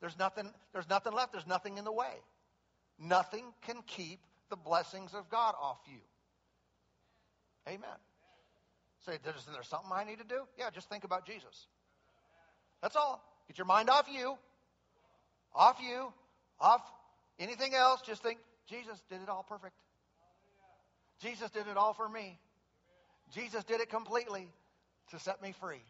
There's 0.00 0.18
nothing 0.18 0.50
there's 0.72 0.88
nothing 0.88 1.12
left. 1.12 1.32
There's 1.32 1.46
nothing 1.46 1.78
in 1.78 1.84
the 1.84 1.92
way. 1.92 2.12
Nothing 2.98 3.44
can 3.62 3.76
keep 3.86 4.20
the 4.50 4.56
blessings 4.56 5.14
of 5.14 5.28
God 5.30 5.54
off 5.60 5.78
you. 5.86 6.00
Amen. 7.66 7.98
Say, 9.06 9.18
there's, 9.22 9.46
there's 9.52 9.68
something 9.68 9.90
I 9.92 10.04
need 10.04 10.18
to 10.18 10.24
do? 10.24 10.42
Yeah, 10.58 10.70
just 10.70 10.88
think 10.88 11.04
about 11.04 11.26
Jesus. 11.26 11.66
That's 12.80 12.96
all. 12.96 13.22
Get 13.48 13.58
your 13.58 13.66
mind 13.66 13.90
off 13.90 14.06
you, 14.10 14.36
off 15.54 15.78
you, 15.82 16.12
off 16.58 16.80
anything 17.38 17.74
else. 17.74 18.00
Just 18.06 18.22
think, 18.22 18.38
Jesus 18.66 19.00
did 19.10 19.20
it 19.20 19.28
all 19.28 19.44
perfect. 19.46 19.74
Jesus 21.20 21.50
did 21.50 21.66
it 21.70 21.76
all 21.76 21.92
for 21.92 22.08
me. 22.08 22.38
Jesus 23.34 23.64
did 23.64 23.80
it 23.80 23.90
completely 23.90 24.48
to 25.10 25.18
set 25.18 25.42
me 25.42 25.52
free. 25.60 25.82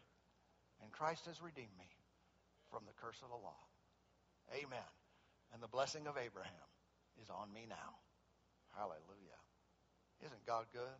And 0.82 0.90
Christ 0.90 1.26
has 1.26 1.40
redeemed 1.40 1.74
me 1.78 1.86
from 2.70 2.82
the 2.86 2.92
curse 3.00 3.18
of 3.22 3.28
the 3.28 3.36
law. 3.36 3.56
Amen. 4.52 4.90
And 5.52 5.62
the 5.62 5.68
blessing 5.68 6.06
of 6.06 6.16
Abraham 6.18 6.68
is 7.22 7.30
on 7.30 7.52
me 7.52 7.66
now. 7.68 7.94
Hallelujah. 8.76 9.38
Isn't 10.24 10.46
God 10.46 10.66
good? 10.72 10.98